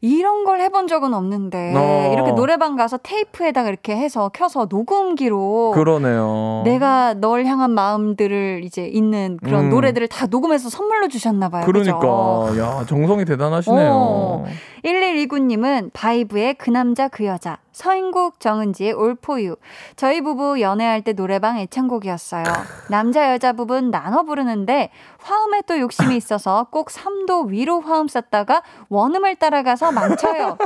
[0.00, 2.10] 이런 걸 해본 적은 없는데, 어.
[2.12, 6.62] 이렇게 노래방 가서 테이프에다가 이렇게 해서 켜서 녹음기로 그러네요.
[6.64, 9.70] 내가 널 향한 마음들을 이제 있는 그런 음.
[9.70, 11.64] 노래들을 다 녹음해서 선물로 주셨나 봐요.
[11.64, 12.60] 그러니까 그죠?
[12.60, 13.90] 야 정성이 대단하시네요.
[13.92, 14.44] 어.
[14.84, 19.56] 1129님은 바이브의 그 남자 그 여자 서인국 정은지의 올포유
[19.96, 22.44] 저희 부부 연애할 때 노래방 애창곡이었어요.
[22.88, 29.36] 남자 여자 부분 나눠 부르는데 화음에 또 욕심이 있어서 꼭 3도 위로 화음 썼다가 원음을
[29.36, 30.58] 따라가서 망쳐요.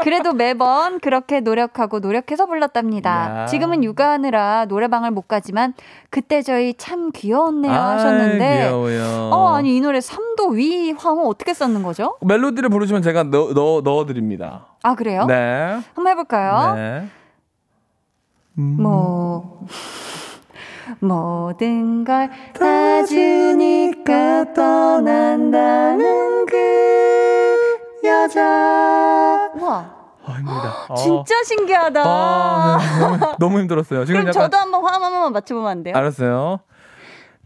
[0.00, 3.42] 그래도 매번 그렇게 노력하고 노력해서 불렀답니다.
[3.42, 3.46] 야.
[3.46, 5.74] 지금은 육아하느라 노래방을 못 가지만
[6.10, 9.30] 그때 저희 참 귀여웠네요 아이, 하셨는데 귀여워요.
[9.32, 12.16] 어 아니 이 노래 3도 위 화음 어떻게 썼는 거죠?
[12.22, 14.66] 멜로디를 부르시면 제가 넣, 넣, 넣어드립니다.
[14.82, 15.24] 아 그래요?
[15.26, 15.80] 네.
[15.94, 16.74] 한번 해볼까요?
[16.74, 17.08] 네.
[18.54, 19.66] 뭐
[21.00, 28.42] 모든 걸 다 주니까 떠난다는 그 여자.
[29.60, 29.94] 와
[30.26, 30.86] 아, 힘들다.
[30.90, 30.94] 어.
[30.96, 32.02] 진짜 신기하다.
[32.04, 32.98] 아, 네.
[33.00, 34.04] 너무, 너무 힘들었어요.
[34.04, 35.96] 지금 그럼 약간 저도 한번 화음 한 번만 맞춰보면 안 돼요?
[35.96, 36.60] 알았어요.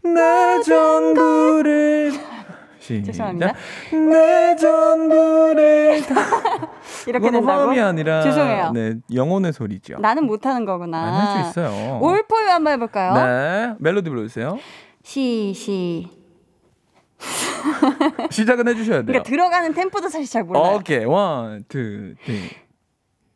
[0.03, 2.11] 내 전부를
[2.79, 3.05] 시작.
[3.11, 3.53] 죄송합니다.
[3.91, 6.15] 내 전부를 다.
[7.07, 7.51] 이렇게 된다고?
[7.51, 8.71] 화음이 아니라 죄송해요.
[8.71, 9.97] 네, 영혼의 소리죠.
[9.99, 11.33] 나는 못하는 거구나.
[11.35, 11.99] 할수 있어요.
[12.01, 13.13] All For You 한번 해볼까요?
[13.13, 14.57] 네, 멜로디 불러주세요.
[15.03, 16.07] 시, 시.
[18.31, 19.05] 시작은 해주셔야 돼요.
[19.05, 20.75] 그러니까 들어가는 템포도 사실 잘 몰라요.
[20.75, 22.49] 오케이, one, two, three.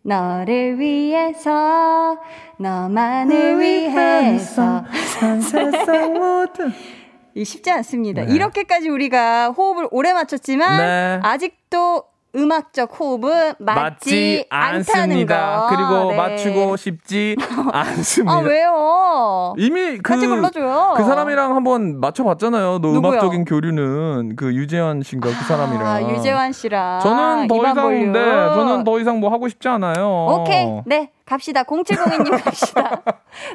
[0.04, 2.18] 너를 위해서,
[2.58, 4.84] 너만을 위해서.
[5.20, 6.72] 한 세상 모든
[7.36, 8.24] 이 쉽지 않습니다.
[8.26, 8.34] 네.
[8.34, 11.20] 이렇게까지 우리가 호흡을 오래 맞췄지만 네.
[11.24, 12.04] 아직도
[12.38, 15.68] 음악적 호흡은 맞지, 맞지 않습니다.
[15.68, 15.76] 거.
[15.76, 16.18] 그리고 네.
[16.18, 17.36] 맞추고 싶지
[17.74, 18.34] 않습니다.
[18.34, 19.56] 아 왜요?
[19.58, 20.94] 이미 그, 같이 불러줘요.
[20.96, 22.80] 그 사람이랑 한번 맞춰봤잖아요.
[22.80, 23.10] 너 누구요?
[23.10, 25.86] 음악적인 교류는 그 유재환 씨인가 그 사람이랑.
[25.88, 28.12] 아, 유재환 씨랑 저는 더 이상 볼륨.
[28.12, 30.28] 네, 저는 더 이상 뭐 하고 싶지 않아요.
[30.30, 31.64] 오케이, 네 갑시다.
[31.64, 33.02] 0702님 갑시다.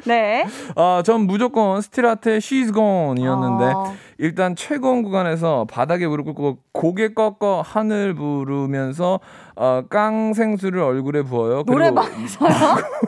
[0.05, 0.45] 네.
[0.75, 3.93] 아, 전 무조건 스틸하트의 She's Gone이었는데 어.
[4.19, 9.19] 일단 최고음 구간에서 바닥에 무릎 꿇고 고개 꺾어 하늘 부르면서
[9.55, 11.63] 어, 깡생수를 얼굴에 부어요.
[11.65, 12.49] 노래방에서요?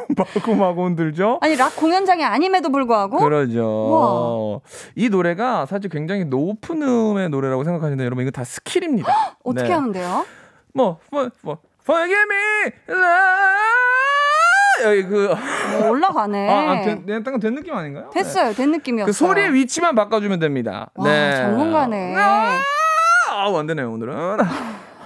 [0.18, 1.38] 마구마구 흔들죠.
[1.41, 3.61] 아니 락 공연장이 아님에도 불구하고 그러죠.
[3.61, 4.59] 우와.
[4.95, 9.13] 이 노래가 사실 굉장히 높은 음의 노래라고 생각하시는데 여러분 이거 다 skill입니다.
[9.45, 9.74] 어떻게 네.
[9.76, 10.26] 하면 돼요?
[10.74, 14.24] 뭐, 뭐, 뭐, forgive me, love.
[14.84, 16.49] 여기 그, 어, 올라가네.
[16.49, 18.09] 아, 아 된, 된, 된 느낌 아닌가요?
[18.13, 18.21] 네.
[18.21, 18.53] 됐어요.
[18.53, 19.05] 된 느낌이었어요.
[19.05, 20.89] 그 소리의 위치만 바꿔주면 됩니다.
[20.95, 22.15] 와, 전문가네.
[22.15, 22.61] 아,
[23.57, 24.38] 안 되네요, 오늘은.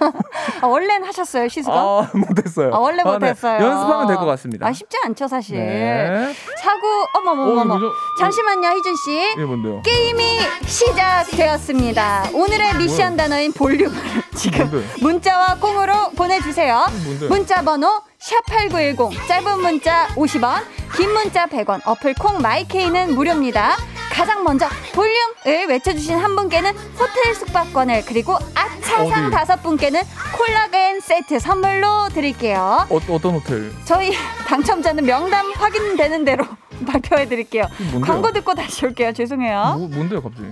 [0.62, 1.74] 아, 원래는 하셨어요, 시수가?
[1.76, 2.74] 아, 못했어요.
[2.74, 3.12] 아, 원래 아, 네.
[3.12, 3.64] 못했어요.
[3.64, 4.66] 연습하면 될 것 같습니다.
[4.66, 5.56] 아, 쉽지 않죠, 사실.
[5.58, 6.34] 네.
[6.62, 7.74] 사구, 어머머머머.
[7.74, 7.92] 어, 저-
[8.24, 9.32] 잠시만요, 희준씨.
[9.34, 9.82] 이게 뭔데요?
[9.82, 10.22] 게임이
[10.66, 12.30] 시작되었습니다.
[12.34, 13.96] 오늘의 미션 단어인 볼륨을
[14.36, 14.88] 지금 뭔데?
[15.00, 16.84] 문자와 콩으로 보내주세요.
[17.04, 17.28] 뭔데?
[17.28, 20.62] 문자 번호 샵8910 짧은 문자 50원
[20.96, 23.76] 긴 문자 100원 어플 콩 마이케이는 무료입니다.
[24.10, 29.30] 가장 먼저 볼륨을 외쳐주신 한 분께는 호텔 숙박권을 그리고 아차상 어디?
[29.30, 30.02] 다섯 분께는
[30.36, 32.86] 콜라겐 세트 선물로 드릴게요.
[32.90, 33.72] 어, 어떤 호텔?
[33.84, 34.12] 저희
[34.46, 36.44] 당첨자는 명단 확인되는 대로
[36.86, 37.64] 발표해 드릴게요.
[38.02, 39.12] 광고 듣고 다시 올게요.
[39.12, 39.76] 죄송해요.
[39.78, 40.48] 뭐, 뭔데요, 갑자기?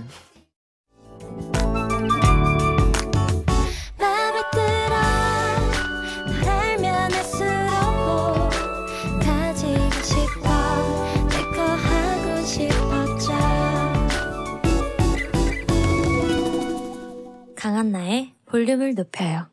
[17.79, 19.47] 강한나의 볼륨을 높여요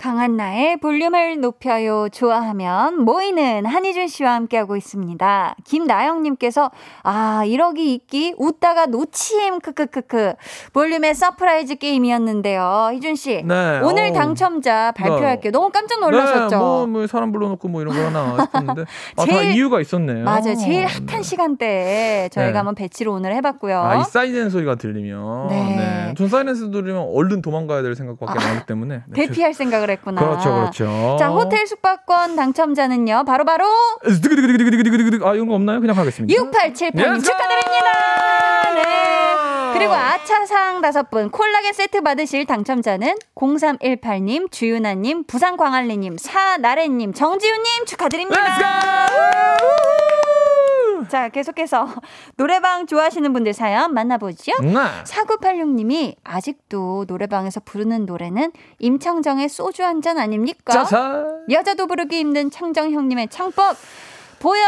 [0.00, 5.56] 강한 나의 볼륨을 높여요 좋아하면 모이는 한희준 씨와 함께하고 있습니다.
[5.62, 6.70] 김나영님께서
[7.02, 10.32] 아 1억이 있기 웃다가 놓침 크크크크
[10.72, 12.92] 볼륨의 surprise 게임이었는데요.
[12.94, 13.80] 희준 씨 네.
[13.80, 14.12] 오늘 어우.
[14.14, 15.52] 당첨자 발표할게요.
[15.52, 16.48] 너무 깜짝 놀라셨죠?
[16.48, 18.82] 네, 뭐, 뭐 사람 불러놓고 뭐 이런 거 하나 싶었는데
[19.16, 20.24] 아, 다 제일- 이유가 있었네요.
[20.24, 20.54] 맞아요.
[20.54, 21.22] 제일 핫한 네.
[21.22, 22.56] 시간대에 저희가 네.
[22.56, 23.78] 한번 배치를 오늘 해봤고요.
[23.78, 25.76] 아, 이 사이렌 소리가 들리면 네.
[25.76, 26.14] 네.
[26.16, 30.20] 전 사이렌 소리 들리면 얼른 도망가야 될 생각밖에 안 하기 때문에 네, 대피할 생각을 했구나.
[30.20, 31.16] 그렇죠, 그렇죠.
[31.18, 33.24] 자 호텔 숙박권 당첨자는요.
[33.26, 33.66] 바로 바로
[34.02, 35.80] 드그드그드그드그드그드그 아 이런 거 없나요?
[35.80, 36.32] 그냥 하겠습니다.
[36.32, 37.22] 6878님 Let's go!
[37.22, 38.74] 축하드립니다.
[38.74, 39.72] 네.
[39.74, 48.40] 그리고 아차상 다섯 분 콜라겐 세트 받으실 당첨자는 0318님, 주윤아님, 부산 광안리님, 사나래님, 정지훈님 축하드립니다.
[51.00, 51.08] Go!
[51.08, 51.88] 자, 계속해서
[52.36, 54.52] 노래방 좋아하시는 분들 사연 만나보죠.
[54.62, 54.74] 네.
[55.04, 60.72] 4986님이 아직도 노래방에서 부르는 노래는 임창정의 소주 한 잔 아닙니까?
[60.72, 61.24] 짜자.
[61.50, 63.76] 여자도 부르기 힘든 창정 형님의 창법
[64.38, 64.62] 보여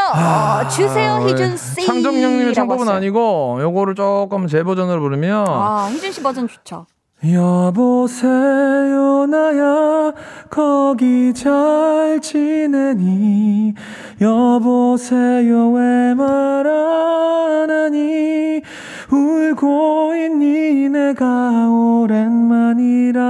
[0.68, 1.80] 주세요 희준 씨.
[1.82, 2.96] 아, 창정 형님의 창법은 왔어요.
[2.98, 6.86] 아니고 요거를 조금 제 버전으로 부르면 아 희준 씨 버전 좋죠.
[7.24, 10.12] 여보세요 나야.
[10.50, 13.74] 거기 잘 지내니?
[14.20, 18.60] 여보세요 왜 말 안 하니?
[19.10, 20.88] 울고 있니?
[20.88, 23.20] 내가 오랜만이라서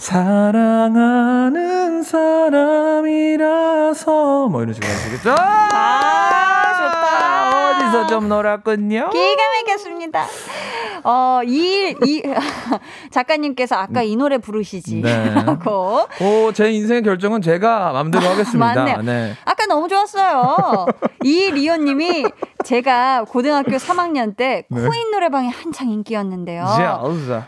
[0.00, 2.88] 사랑하는 사람이라서
[4.48, 5.34] 뭐 이런 식으로 하시겠죠?
[5.38, 7.76] 아, 좋다.
[7.76, 9.10] 어디서 좀 놀았군요.
[9.10, 10.24] 기가 막혔습니다.
[11.04, 12.22] 어, 2일, 이,
[13.12, 15.02] 작가님께서 아까 이 노래 부르시지.
[15.02, 15.28] 네.
[15.28, 16.00] 하고.
[16.22, 18.74] 오, 제 인생의 결정은 제가 마음대로 하겠습니다.
[18.74, 19.02] 맞네요.
[19.02, 19.36] 네.
[19.44, 20.86] 아까 너무 좋았어요.
[21.24, 22.24] 이 리오 님이
[22.70, 24.86] 제가 고등학교 3학년 때 네.
[24.86, 26.64] 코인 노래방이 한창 인기였는데요.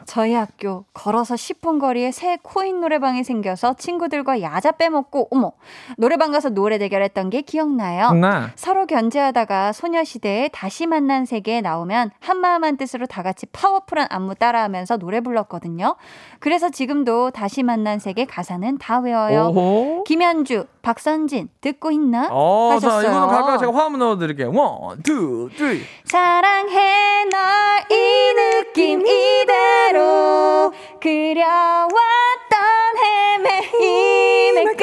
[0.04, 5.52] 저희 학교 걸어서 10분 거리에 새 코인 노래방이 생겨서 친구들과 야자 빼먹고 어머
[5.96, 8.10] 노래방 가서 노래 대결했던 게 기억나요.
[8.14, 8.50] 나.
[8.56, 14.96] 서로 견제하다가 소녀시대에 다시 만난 세계에 나오면 한마음 한 뜻으로 다 같이 파워풀한 안무 따라하면서
[14.96, 15.94] 노래 불렀거든요.
[16.40, 19.52] 그래서 지금도 다시 만난 세계 가사는 다 외워요.
[19.54, 20.04] 오호.
[20.04, 22.28] 김현주, 박선진 듣고 있나?
[22.30, 23.10] 어, 자, 하셨어요.
[23.10, 24.50] 이거는 갈까 제가 화음 넣어드릴게요.
[24.52, 25.11] one, two,
[25.56, 25.82] Three.
[26.04, 27.42] 사랑해 널
[27.90, 32.58] 이 느낌 이대로 그려왔던
[33.04, 34.82] 헤매임의 끝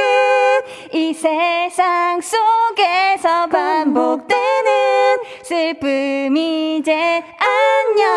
[0.91, 8.07] 이 세상 속에서 반복되는 슬픔 이제 안녕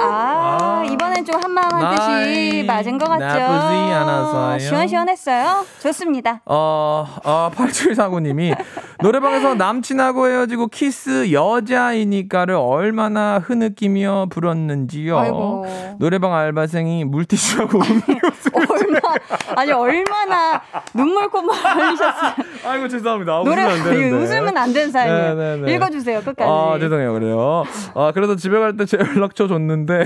[0.00, 0.84] 아, 아.
[0.90, 2.62] 이번 엔좀 한마음 나이.
[2.64, 4.58] 맞은 것 같죠 나쁘지 않았어요.
[4.58, 8.54] 시원시원했어요 좋습니다 어, 어, 8749님이
[9.00, 15.18] 노래방에서 남친하고 헤어지고 키스 여자이니까를 얼마나 흐느끼며 불었는지요.
[15.18, 15.66] 아이고.
[15.98, 18.50] 노래방 알바생이 물티슈하고 음료수.
[18.54, 18.98] 얼마
[19.56, 20.62] 아니 얼마나
[20.94, 22.32] 눈물 콧물 흘리셨어요
[22.66, 23.42] 아이고 죄송합니다.
[23.44, 24.22] 노래 웃으면 안.
[24.22, 25.34] 웃으면 안 되는 사연이에요.
[25.34, 25.74] 네, 네, 네.
[25.74, 26.50] 읽어주세요 끝까지.
[26.50, 27.64] 아 죄송해요 그래요.
[27.94, 30.04] 아 그래도 집에 갈 때 제 연락처 줬는데.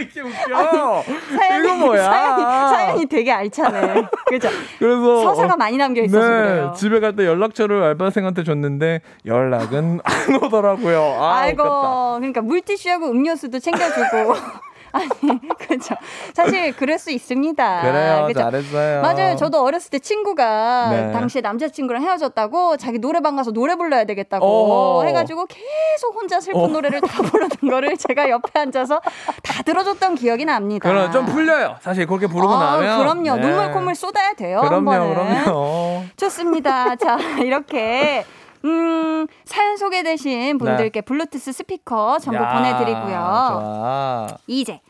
[0.00, 1.04] 이거 왜 이렇게 웃겨?
[1.36, 2.04] 사연이, 이거 뭐야?
[2.04, 4.04] 사연이, 사연 이 되게 알차네.
[4.26, 4.48] 그죠?
[4.78, 6.74] 그래서 서사가 많이 남겨 있어서 네, 그래요.
[6.76, 11.00] 집에 갈 때 연락처를 알바생한테 줬는데 연락은 안 오더라고요.
[11.18, 12.16] 아, 웃겼다.
[12.18, 14.34] 그러니까 물티슈하고 음료수도 챙겨주고.
[14.96, 15.08] 아니,
[15.58, 15.94] 그죠.
[16.34, 17.80] 사실 그럴 수 있습니다.
[17.82, 18.40] 그래요, 그죠?
[18.40, 19.02] 잘했어요.
[19.02, 19.36] 맞아요.
[19.36, 21.12] 저도 어렸을 때 친구가 네.
[21.12, 25.04] 당시에 남자친구랑 헤어졌다고 자기 노래방 가서 노래 불러야 되겠다고 어.
[25.04, 26.66] 해가지고 계속 혼자 슬픈 어.
[26.68, 29.00] 노래를 다 부르는 거를 제가 옆에 앉아서
[29.42, 30.88] 다 들어줬던 기억이 납니다.
[30.88, 31.76] 그럼 좀 풀려요.
[31.80, 32.98] 사실 그렇게 부르고 아, 나면.
[32.98, 33.36] 그럼요.
[33.36, 33.40] 네.
[33.42, 34.60] 눈물 콧물 쏟아야 돼요.
[34.60, 35.14] 한 그럼요.
[35.14, 36.04] 그럼요.
[36.16, 36.96] 좋습니다.
[36.96, 38.24] 자, 이렇게
[38.66, 43.14] 음, 사연 소개되신 분들께 블루투스 스피커 전부 보내드리고요.
[43.62, 44.26] 좋아.
[44.46, 44.80] 이제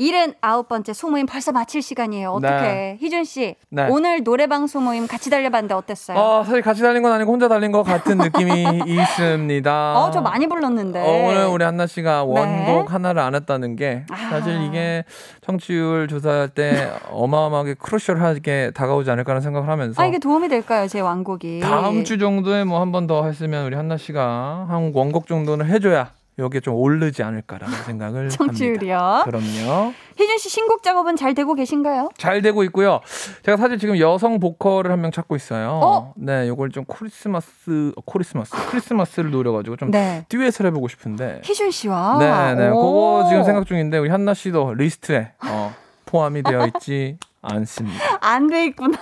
[0.00, 2.30] 79번째 소모임 벌써 마칠 시간이에요.
[2.30, 2.54] 어떻게?
[2.54, 2.98] 네.
[3.00, 3.86] 희준 씨, 네.
[3.90, 6.16] 오늘 노래방 소모임 같이 달려봤는데 어땠어요?
[6.18, 9.98] 어, 사실 같이 달린 건 아니고 혼자 달린 것 같은 느낌이 있습니다.
[9.98, 11.00] 어, 저 많이 불렀는데.
[11.00, 12.84] 어, 오늘 우리 한나 씨가 원곡 네.
[12.88, 14.62] 하나를 안 했다는 게 사실 아.
[14.62, 15.04] 이게
[15.42, 20.88] 청취율 조사할 때 어마어마하게 크루셜하게 다가오지 않을까라는 생각을 하면서 아, 이게 도움이 될까요?
[20.88, 21.60] 제 완곡이.
[21.60, 26.12] 다음 주 정도에 뭐 한 번 더 했으면 우리 한나 씨가 한 원곡 정도는 해줘야
[26.40, 28.96] 여기에 좀 오르지 않을까라는 생각을 청취율이요.
[28.96, 29.24] 합니다.
[29.24, 29.92] 그럼요.
[30.16, 32.10] 희준 씨 신곡 작업은 잘 되고 계신가요?
[32.16, 33.00] 잘 되고 있고요.
[33.44, 35.80] 제가 사실 지금 여성 보컬을 한 명 찾고 있어요.
[35.82, 36.12] 어?
[36.16, 40.24] 네, 요걸 좀 크리스마스, 어, 크리스마스, 크리스마스를 노려가지고 좀 네.
[40.28, 41.40] 듀엣을 해보고 싶은데.
[41.44, 42.18] 희준 씨와.
[42.18, 42.74] 네, 네, 오.
[43.22, 45.74] 그거 지금 생각 중인데 우리 한나 씨도 리스트에 어,
[46.06, 48.18] 포함이 되어 있지 않습니다.
[48.20, 48.98] 안 돼 있구나.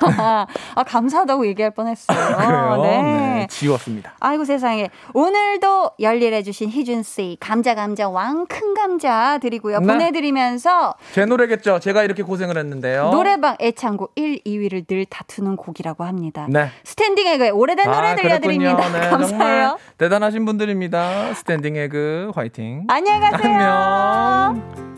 [0.76, 2.36] 아, 감사하다고 얘기할 뻔했어요.
[2.36, 2.80] 그래요?
[2.82, 3.03] 네.
[3.03, 4.14] 네, 지웠습니다.
[4.20, 4.91] 아이고 세상에.
[5.14, 9.80] 오늘도 열일해주신 희준씨, 감자, 감자, 왕 큰 감자 드리고요.
[9.80, 9.86] 네.
[9.86, 11.80] 보내드리면서 제 노래겠죠.
[11.80, 13.11] 제가 이렇게 고생을 했는데요.
[13.11, 16.47] 노래방 애창곡 1, 2위를 늘 다투는 곡이라고 합니다.
[16.49, 16.68] 네.
[16.84, 18.89] 스탠딩 에그의 오래된 노래 들려드립니다.
[18.93, 19.78] 네, 감사해요.
[19.99, 21.34] 대단하신 분들입니다.
[21.34, 22.84] 스탠딩 에그 화이팅.
[22.89, 23.55] 안녕히 가세요.
[23.55, 24.97] 안녕.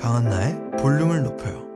[0.00, 1.70] 강한나의 볼륨을 높여요.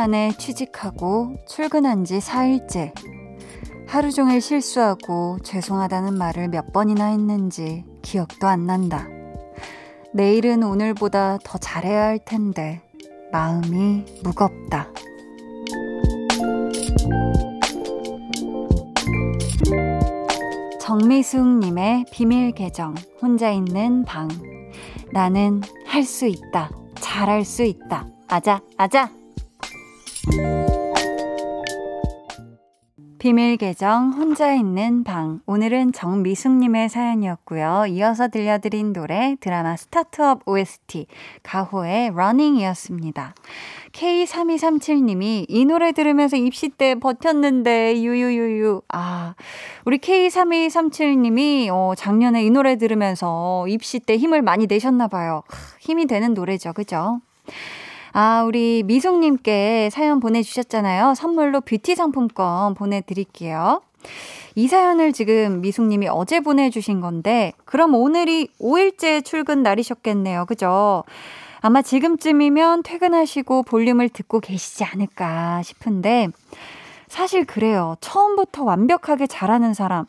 [0.00, 2.92] 만에 취직하고 출근한 지 4일째.
[3.90, 9.08] 하루 종일 실수하고 죄송하다는 말을 몇 번이나 했는지 기억도 안 난다.
[10.14, 12.82] 내일은 오늘보다 더 잘해야 할 텐데
[13.32, 14.86] 마음이 무겁다.
[20.80, 24.28] 정미숙님의 비밀 계정 혼자 있는 방
[25.12, 26.70] 나는 할 수 있다
[27.00, 29.10] 잘할 수 있다 아자 아자
[33.20, 35.40] 비밀 계정 혼자 있는 방.
[35.44, 37.84] 오늘은 정미숙님의 사연이었고요.
[37.90, 41.06] 이어서 들려드린 노래 드라마 스타트업 OST
[41.42, 43.34] 가호의 러닝이었습니다.
[43.92, 48.80] K3237님이 이 노래 들으면서 입시 때 버텼는데 유유유유.
[48.88, 49.34] 아
[49.84, 55.42] 우리 K3237님이 어, 작년에 이 노래 들으면서 입시 때 힘을 많이 내셨나 봐요.
[55.78, 56.72] 힘이 되는 노래죠.
[56.72, 57.20] 그죠
[58.12, 61.14] 아, 우리 미숙님께 사연 보내주셨잖아요.
[61.14, 63.82] 선물로 뷰티 상품권 보내드릴게요.
[64.56, 70.46] 이 사연을 지금 미숙님이 어제 보내주신 건데, 그럼 오늘이 5일째 출근 날이셨겠네요.
[70.46, 71.04] 그죠?
[71.60, 76.28] 아마 지금쯤이면 퇴근하시고 볼륨을 듣고 계시지 않을까 싶은데,
[77.06, 77.96] 사실 그래요.
[78.00, 80.06] 처음부터 완벽하게 잘하는 사람,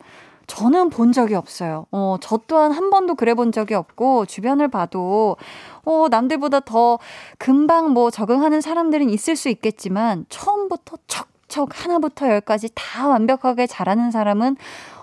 [0.51, 1.85] 저는 본 적이 없어요.
[1.91, 5.37] 어, 저 또한 한 번도 그래 본 적이 없고, 주변을 봐도,
[5.85, 6.99] 어, 남들보다 더
[7.37, 14.57] 금방 뭐 적응하는 사람들은 있을 수 있겠지만, 처음부터 척척 하나부터 열까지 다 완벽하게 잘하는 사람은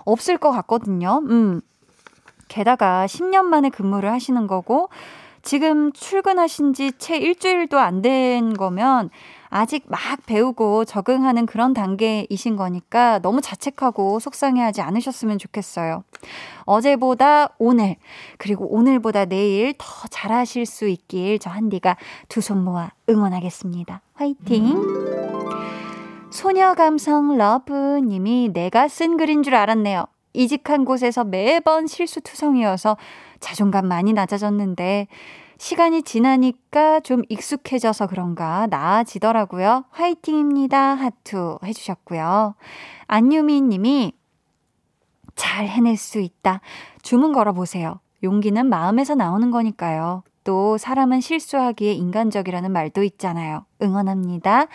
[0.05, 1.21] 없을 것 같거든요.
[1.23, 1.61] 음.
[2.47, 4.89] 게다가 10년 만에 근무를 하시는 거고,
[5.41, 9.09] 지금 출근하신 지 채 일주일도 안 된 거면
[9.49, 16.03] 아직 막 배우고 적응하는 그런 단계이신 거니까 너무 자책하고 속상해하지 않으셨으면 좋겠어요.
[16.65, 17.95] 어제보다 오늘,
[18.37, 21.97] 그리고 오늘보다 내일 더 잘하실 수 있길 저 한디가
[22.27, 24.01] 두 손 모아 응원하겠습니다.
[24.13, 24.75] 화이팅!
[26.31, 30.05] 소녀 감성 러브님이 내가 쓴 글인 줄 알았네요.
[30.33, 32.97] 이직한 곳에서 매번 실수투성이어서
[33.39, 35.07] 자존감 많이 낮아졌는데
[35.59, 39.83] 시간이 지나니까 좀 익숙해져서 그런가 나아지더라고요.
[39.91, 40.79] 화이팅입니다.
[40.79, 42.55] 하트 해주셨고요.
[43.07, 44.13] 안유미 님이
[45.35, 46.61] 잘 해낼 수 있다.
[47.01, 47.99] 주문 걸어보세요.
[48.23, 50.23] 용기는 마음에서 나오는 거니까요.
[50.49, 53.65] 또 사람은 실수하기에 인간적이라는 말도 있잖아요.
[53.83, 54.65] 응원합니다.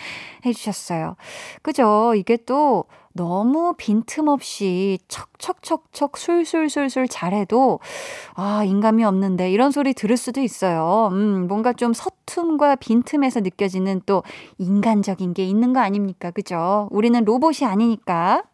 [0.47, 1.16] 해주셨어요.
[1.62, 2.12] 그죠?
[2.14, 7.81] 이게 또 너무 빈틈없이 척척척척 술술술술 잘해도
[8.37, 11.09] 아 인감이 없는데 이런 소리 들을 수도 있어요.
[11.11, 14.22] 음 뭔가 좀 서툼과 빈틈에서 느껴지는 또
[14.59, 16.31] 인간적인 게 있는 거 아닙니까?
[16.31, 16.89] 그죠?
[16.93, 18.45] 우리는 로봇이 아니니까.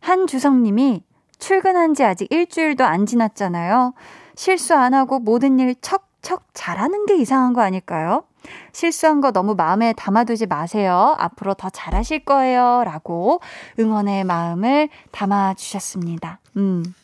[0.00, 1.02] 한주성님이
[1.40, 3.94] 출근한 지 아직 일주일도 안 지났잖아요.
[4.36, 8.24] 실수 안 하고 모든 일 척 척 잘하는 게 이상한 거 아닐까요?
[8.72, 11.14] 실수한 거 너무 마음에 담아두지 마세요.
[11.18, 12.82] 앞으로 더 잘하실 거예요.
[12.84, 13.40] 라고
[13.78, 16.38] 응원의 마음을 담아주셨습니다.
[16.56, 16.94] 음.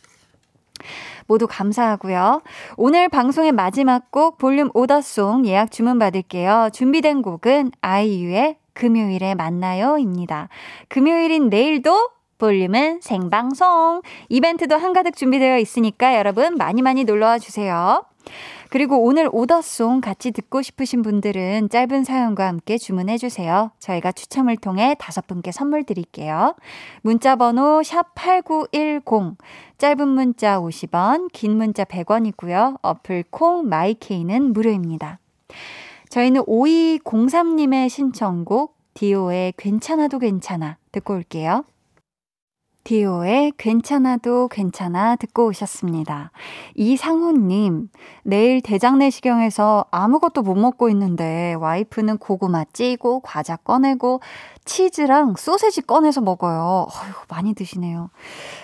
[1.26, 2.42] 모두 감사하고요.
[2.76, 6.70] 오늘 방송의 마지막 곡 볼륨 오더송 예약 주문 받을게요.
[6.72, 10.48] 준비된 곡은 아이유의 금요일에 만나요입니다.
[10.88, 18.04] 금요일인 내일도 볼륨은 생방송 이벤트도 한가득 준비되어 있으니까 여러분 많이 많이 놀러와 주세요.
[18.70, 23.70] 그리고 오늘 오더송 같이 듣고 싶으신 분들은 짧은 사연과 함께 주문해 주세요.
[23.78, 26.54] 저희가 추첨을 통해 다섯 분께 선물 드릴게요.
[27.02, 29.36] 문자 번호 샵8910
[29.78, 32.78] 짧은 문자 50원, 긴 문자 100원이고요.
[32.82, 35.18] 어플 콩 마이케이는 무료입니다.
[36.08, 41.64] 저희는 5203님의 신청곡 디오의 괜찮아도 괜찮아 듣고 올게요.
[42.86, 46.30] 디오의 괜찮아도 괜찮아 듣고 오셨습니다.
[46.76, 47.88] 이상훈님,
[48.22, 54.20] 내일 대장내시경에서 아무것도 못 먹고 있는데 와이프는 고구마 찌고 과자 꺼내고
[54.64, 56.86] 치즈랑 소세지 꺼내서 먹어요.
[56.88, 58.10] 어휴, 많이 드시네요.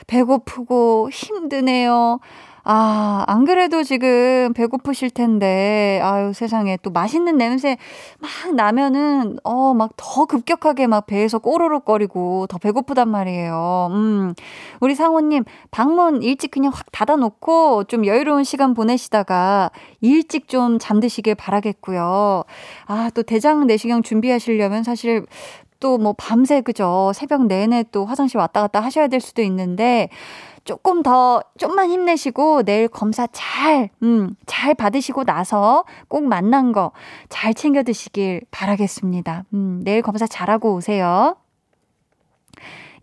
[0.07, 2.20] 배고프고 힘드네요.
[2.65, 7.77] 아, 안 그래도 지금 배고프실 텐데, 아유, 세상에, 또 맛있는 냄새
[8.21, 13.89] 막 나면은, 어, 막 더 급격하게 막 배에서 꼬르륵거리고 더 배고프단 말이에요.
[13.93, 14.35] 음,
[14.81, 22.45] 우리 상호님, 방문 일찍 그냥 확 닫아놓고 좀 여유로운 시간 보내시다가 일찍 좀 잠드시길 바라겠고요.
[22.87, 25.27] 아, 또 대장 내시경 준비하시려면 사실
[25.83, 27.11] 또 뭐 밤새 그죠?
[27.14, 30.09] 새벽 내내 또 화장실 왔다 갔다 하셔야 될 수도 있는데,
[30.64, 36.93] 조금 더, 좀만 힘내시고, 내일 검사 잘, 음, 잘 받으시고 나서 꼭 만난 거
[37.28, 39.45] 잘 챙겨 드시길 바라겠습니다.
[39.55, 41.37] 음, 내일 검사 잘하고 오세요.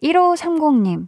[0.04, 1.08] 1530님,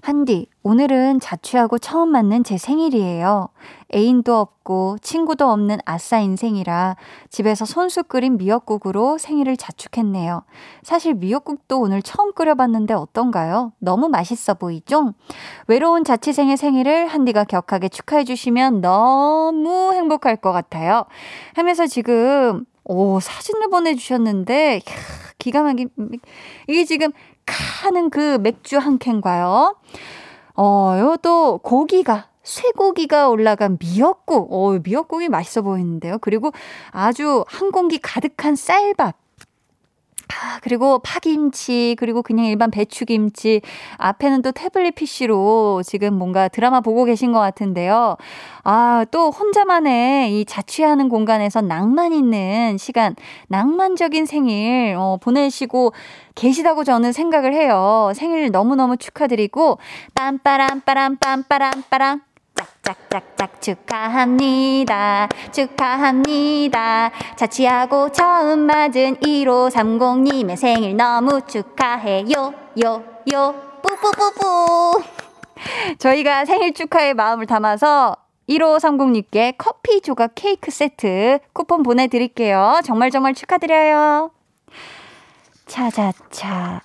[0.00, 3.50] 한디, 오늘은 자취하고 처음 맞는 제 생일이에요.
[3.94, 6.96] 애인도 없고 친구도 없는 아싸 인생이라
[7.30, 10.42] 집에서 손수 끓인 미역국으로 생일을 자축했네요.
[10.82, 13.72] 사실 미역국도 오늘 처음 끓여봤는데 어떤가요?
[13.78, 15.14] 너무 맛있어 보이죠?
[15.68, 21.04] 외로운 자취생의 생일을 한디가 격하게 축하해주시면 너무 행복할 것 같아요.
[21.54, 24.80] 하면서 지금, 오, 사진을 보내주셨는데, 이야,
[25.38, 25.88] 기가 막힌,
[26.68, 27.12] 이게 지금
[27.46, 29.76] 카는 그 맥주 한 캔과요.
[30.54, 34.52] 어, 요또 고기가 쇠고기가 올라간 미역국.
[34.52, 36.18] 어, 미역국이 맛있어 보이는데요.
[36.20, 36.52] 그리고
[36.90, 39.21] 아주 한 공기 가득한 쌀밥.
[40.40, 43.60] 아, 그리고 파김치, 그리고 그냥 일반 배추김치.
[43.98, 48.16] 앞에는 또 태블릿 PC로 지금 뭔가 드라마 보고 계신 것 같은데요.
[48.64, 53.14] 아, 또 혼자만의 이 자취하는 공간에서 낭만 있는 시간,
[53.48, 55.92] 낭만적인 생일, 어, 보내시고
[56.34, 58.12] 계시다고 저는 생각을 해요.
[58.14, 59.78] 생일 너무너무 축하드리고,
[60.14, 62.31] 빰빠람, 빠람, 빰빠람, 빠람.
[62.54, 65.28] 짝짝짝짝 축하합니다.
[65.52, 67.10] 축하합니다.
[67.36, 72.54] 자취하고 처음 맞은 1530님의 생일 너무 축하해요.
[72.84, 75.02] 요, 요, 뿌뿌뿌뿌.
[75.98, 78.16] 저희가 생일 축하의 마음을 담아서
[78.48, 82.80] 1530님께 커피 조각 케이크 세트 쿠폰 보내드릴게요.
[82.84, 84.30] 정말 정말 축하드려요.
[85.66, 86.82] 차자차.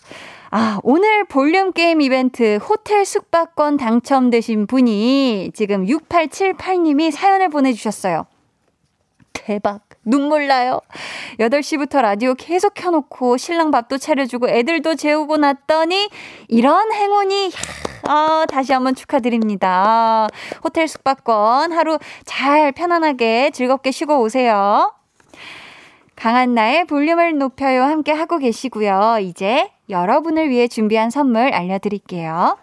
[0.49, 8.27] 아, 오늘 볼륨 게임 이벤트 호텔 숙박권 당첨되신 분이 지금 6878님이 사연을 보내주셨어요.
[9.33, 9.81] 대박.
[10.03, 10.79] 눈물 나요.
[11.39, 16.09] 8시부터 라디오 계속 켜놓고 신랑 밥도 차려주고 애들도 재우고 났더니
[16.47, 17.51] 이런 행운이,
[18.07, 20.27] 아, 다시 한번 축하드립니다.
[20.63, 24.93] 호텔 숙박권 하루 잘 편안하게 즐겁게 쉬고 오세요.
[26.15, 29.17] 강한나의 볼륨을 높여요 함께 하고 계시고요.
[29.21, 32.57] 이제 여러분을 위해 준비한 선물 알려드릴게요.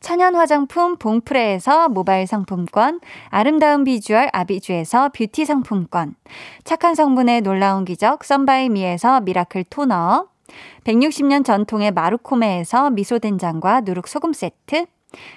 [0.00, 6.14] 천연 화장품 봉프레에서 모바일 상품권, 아름다운 비주얼 아비주에서 뷰티 상품권,
[6.64, 10.26] 착한 성분의 놀라운 기적 썬바이미에서 미라클 토너,
[10.84, 14.86] 160년 전통의 마루코메에서 미소된장과 누룩소금 세트,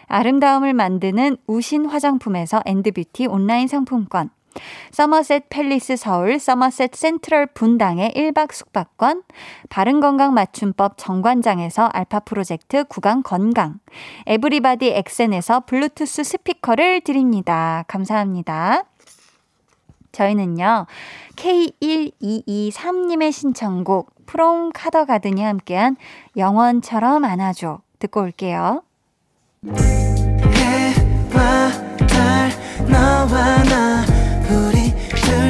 [0.07, 4.29] 아름다움을 만드는 우신 화장품에서 엔드뷰티 온라인 상품권,
[4.91, 9.23] 서머셋 팰리스 서울 서머셋 센트럴 분당의 1박 숙박권,
[9.69, 13.79] 바른건강 맞춤법 정관장에서 알파 프로젝트 구강 건강,
[14.25, 17.85] 에브리바디 엑센에서 블루투스 스피커를 드립니다.
[17.87, 18.83] 감사합니다.
[20.11, 20.85] 저희는요,
[21.35, 25.97] K1223님의 신청곡, 프롬 카더가든이 함께한
[26.37, 27.79] 영원처럼 안아줘.
[27.99, 28.83] 듣고 올게요.
[29.65, 31.69] 해와
[32.07, 32.51] 달
[32.87, 34.12] 너와 나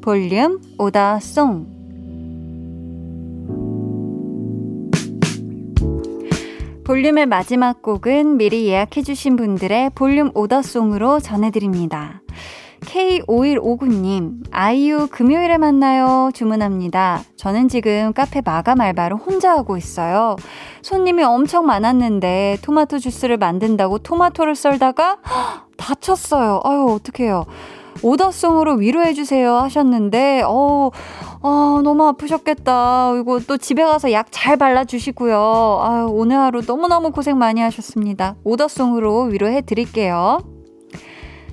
[0.00, 1.78] 볼륨 오더송.
[6.84, 12.22] 볼륨의 마지막 곡은 미리 예약해주신 분들의 볼륨 오더송으로 전해드립니다.
[12.80, 16.30] K5159님, 아이유 금요일에 만나요.
[16.32, 17.22] 주문합니다.
[17.36, 20.36] 저는 지금 카페 마감 알바를 혼자 하고 있어요.
[20.82, 26.60] 손님이 엄청 많았는데 토마토 주스를 만든다고 토마토를 썰다가 헉, 다쳤어요.
[26.64, 27.44] 아유, 어떡해요.
[28.02, 30.90] 오더송으로 위로해주세요 하셨는데, 어,
[31.40, 33.12] 어, 너무 아프셨겠다.
[33.20, 35.80] 이거 또 집에 가서 약 잘 발라주시고요.
[35.82, 38.36] 아유, 오늘 하루 너무너무 고생 많이 하셨습니다.
[38.44, 40.38] 오더송으로 위로해드릴게요.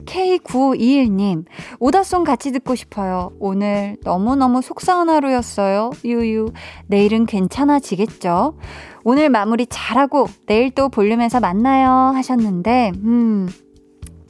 [0.05, 1.45] K921님,
[1.79, 3.31] 오다송 같이 듣고 싶어요.
[3.39, 5.89] 오늘 너무너무 속상한 하루였어요.
[6.03, 6.51] 유유.
[6.87, 8.55] 내일은 괜찮아지겠죠?
[9.03, 11.89] 오늘 마무리 잘하고 내일 또 볼륨에서 만나요.
[12.15, 13.49] 하셨는데, 음,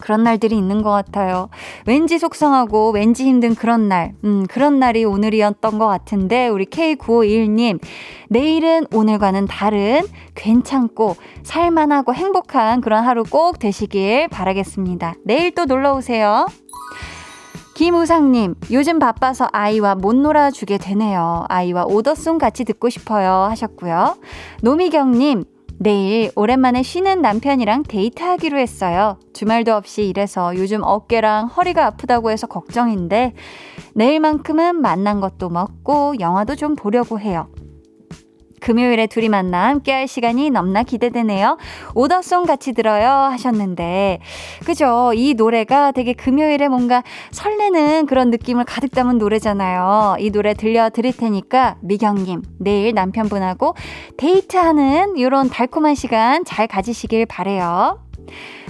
[0.06, 1.50] 그런 날들이 있는 것 같아요.
[1.88, 7.80] 왠지 속상하고 왠지 힘든 그런 날, 음, 그런 날이 오늘이었던 것 같은데, 우리 K951님,
[8.30, 10.04] 내일은 오늘과는 다른
[10.36, 15.16] 괜찮고 살만하고 행복한 그런 하루 꼭 되시길 바라겠습니다.
[15.24, 16.46] 내일 또 놀러 오세요.
[17.74, 21.46] 김우상님, 요즘 바빠서 아이와 못 놀아주게 되네요.
[21.50, 23.48] 아이와 오더송 같이 듣고 싶어요.
[23.50, 24.18] 하셨고요.
[24.62, 25.46] 노미경님,
[25.78, 29.18] 내일 오랜만에 쉬는 남편이랑 데이트하기로 했어요.
[29.34, 33.34] 주말도 없이 일해서 요즘 어깨랑 허리가 아프다고 해서 걱정인데
[33.94, 37.48] 내일만큼은 만난 것도 먹고 영화도 좀 보려고 해요.
[38.62, 41.58] 금요일에 둘이 만나 함께 할 시간이 넘나 기대되네요.
[41.94, 44.20] 오더송 같이 들어요 하셨는데
[44.66, 45.12] 그죠?
[45.16, 50.18] 이 노래가 되게 금요일에 뭔가 설레는 그런 느낌을 가득 담은 노래잖아요.
[50.20, 53.76] 이 노래 들려드릴 테니까 미경님 내일 남편분하고
[54.18, 58.05] 데이트하는 이런 달콤한 시간 잘 가지시길 바래요.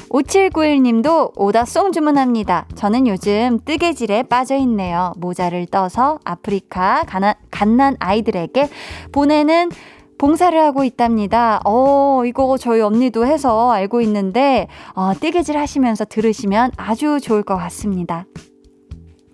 [0.10, 2.68] 5791님도 오다송 주문합니다.
[2.76, 5.14] 저는 요즘 뜨개질에 빠져있네요.
[5.18, 8.70] 모자를 떠서 아프리카 가난, 갓난 아이들에게
[9.12, 9.70] 보내는
[10.18, 11.60] 봉사를 하고 있답니다.
[11.66, 18.26] 어, 이거 저희 언니도 해서 알고 있는데, 어, 뜨개질 하시면서 들으시면 아주 좋을 것 같습니다.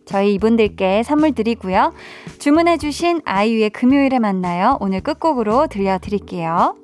[0.05, 1.93] 저희 이분들께 선물 드리고요.
[2.39, 4.77] 주문해주신 아이유의 금요일에 만나요.
[4.81, 6.75] 오늘 끝곡으로 들려드릴게요.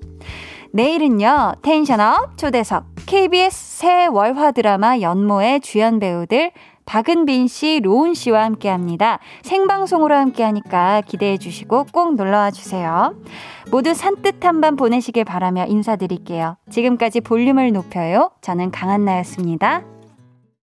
[0.78, 6.52] 내일은요, 텐션업 초대석, KBS 새 월화 드라마 연모의 주연 배우들,
[6.86, 9.18] 박은빈 씨, 로운 씨와 함께 합니다.
[9.42, 13.16] 생방송으로 함께 하니까 기대해 주시고 꼭 놀러와 주세요.
[13.72, 16.58] 모두 산뜻한 밤 보내시길 바라며 인사드릴게요.
[16.70, 18.30] 지금까지 볼륨을 높여요.
[18.42, 19.97] 저는 강한나였습니다.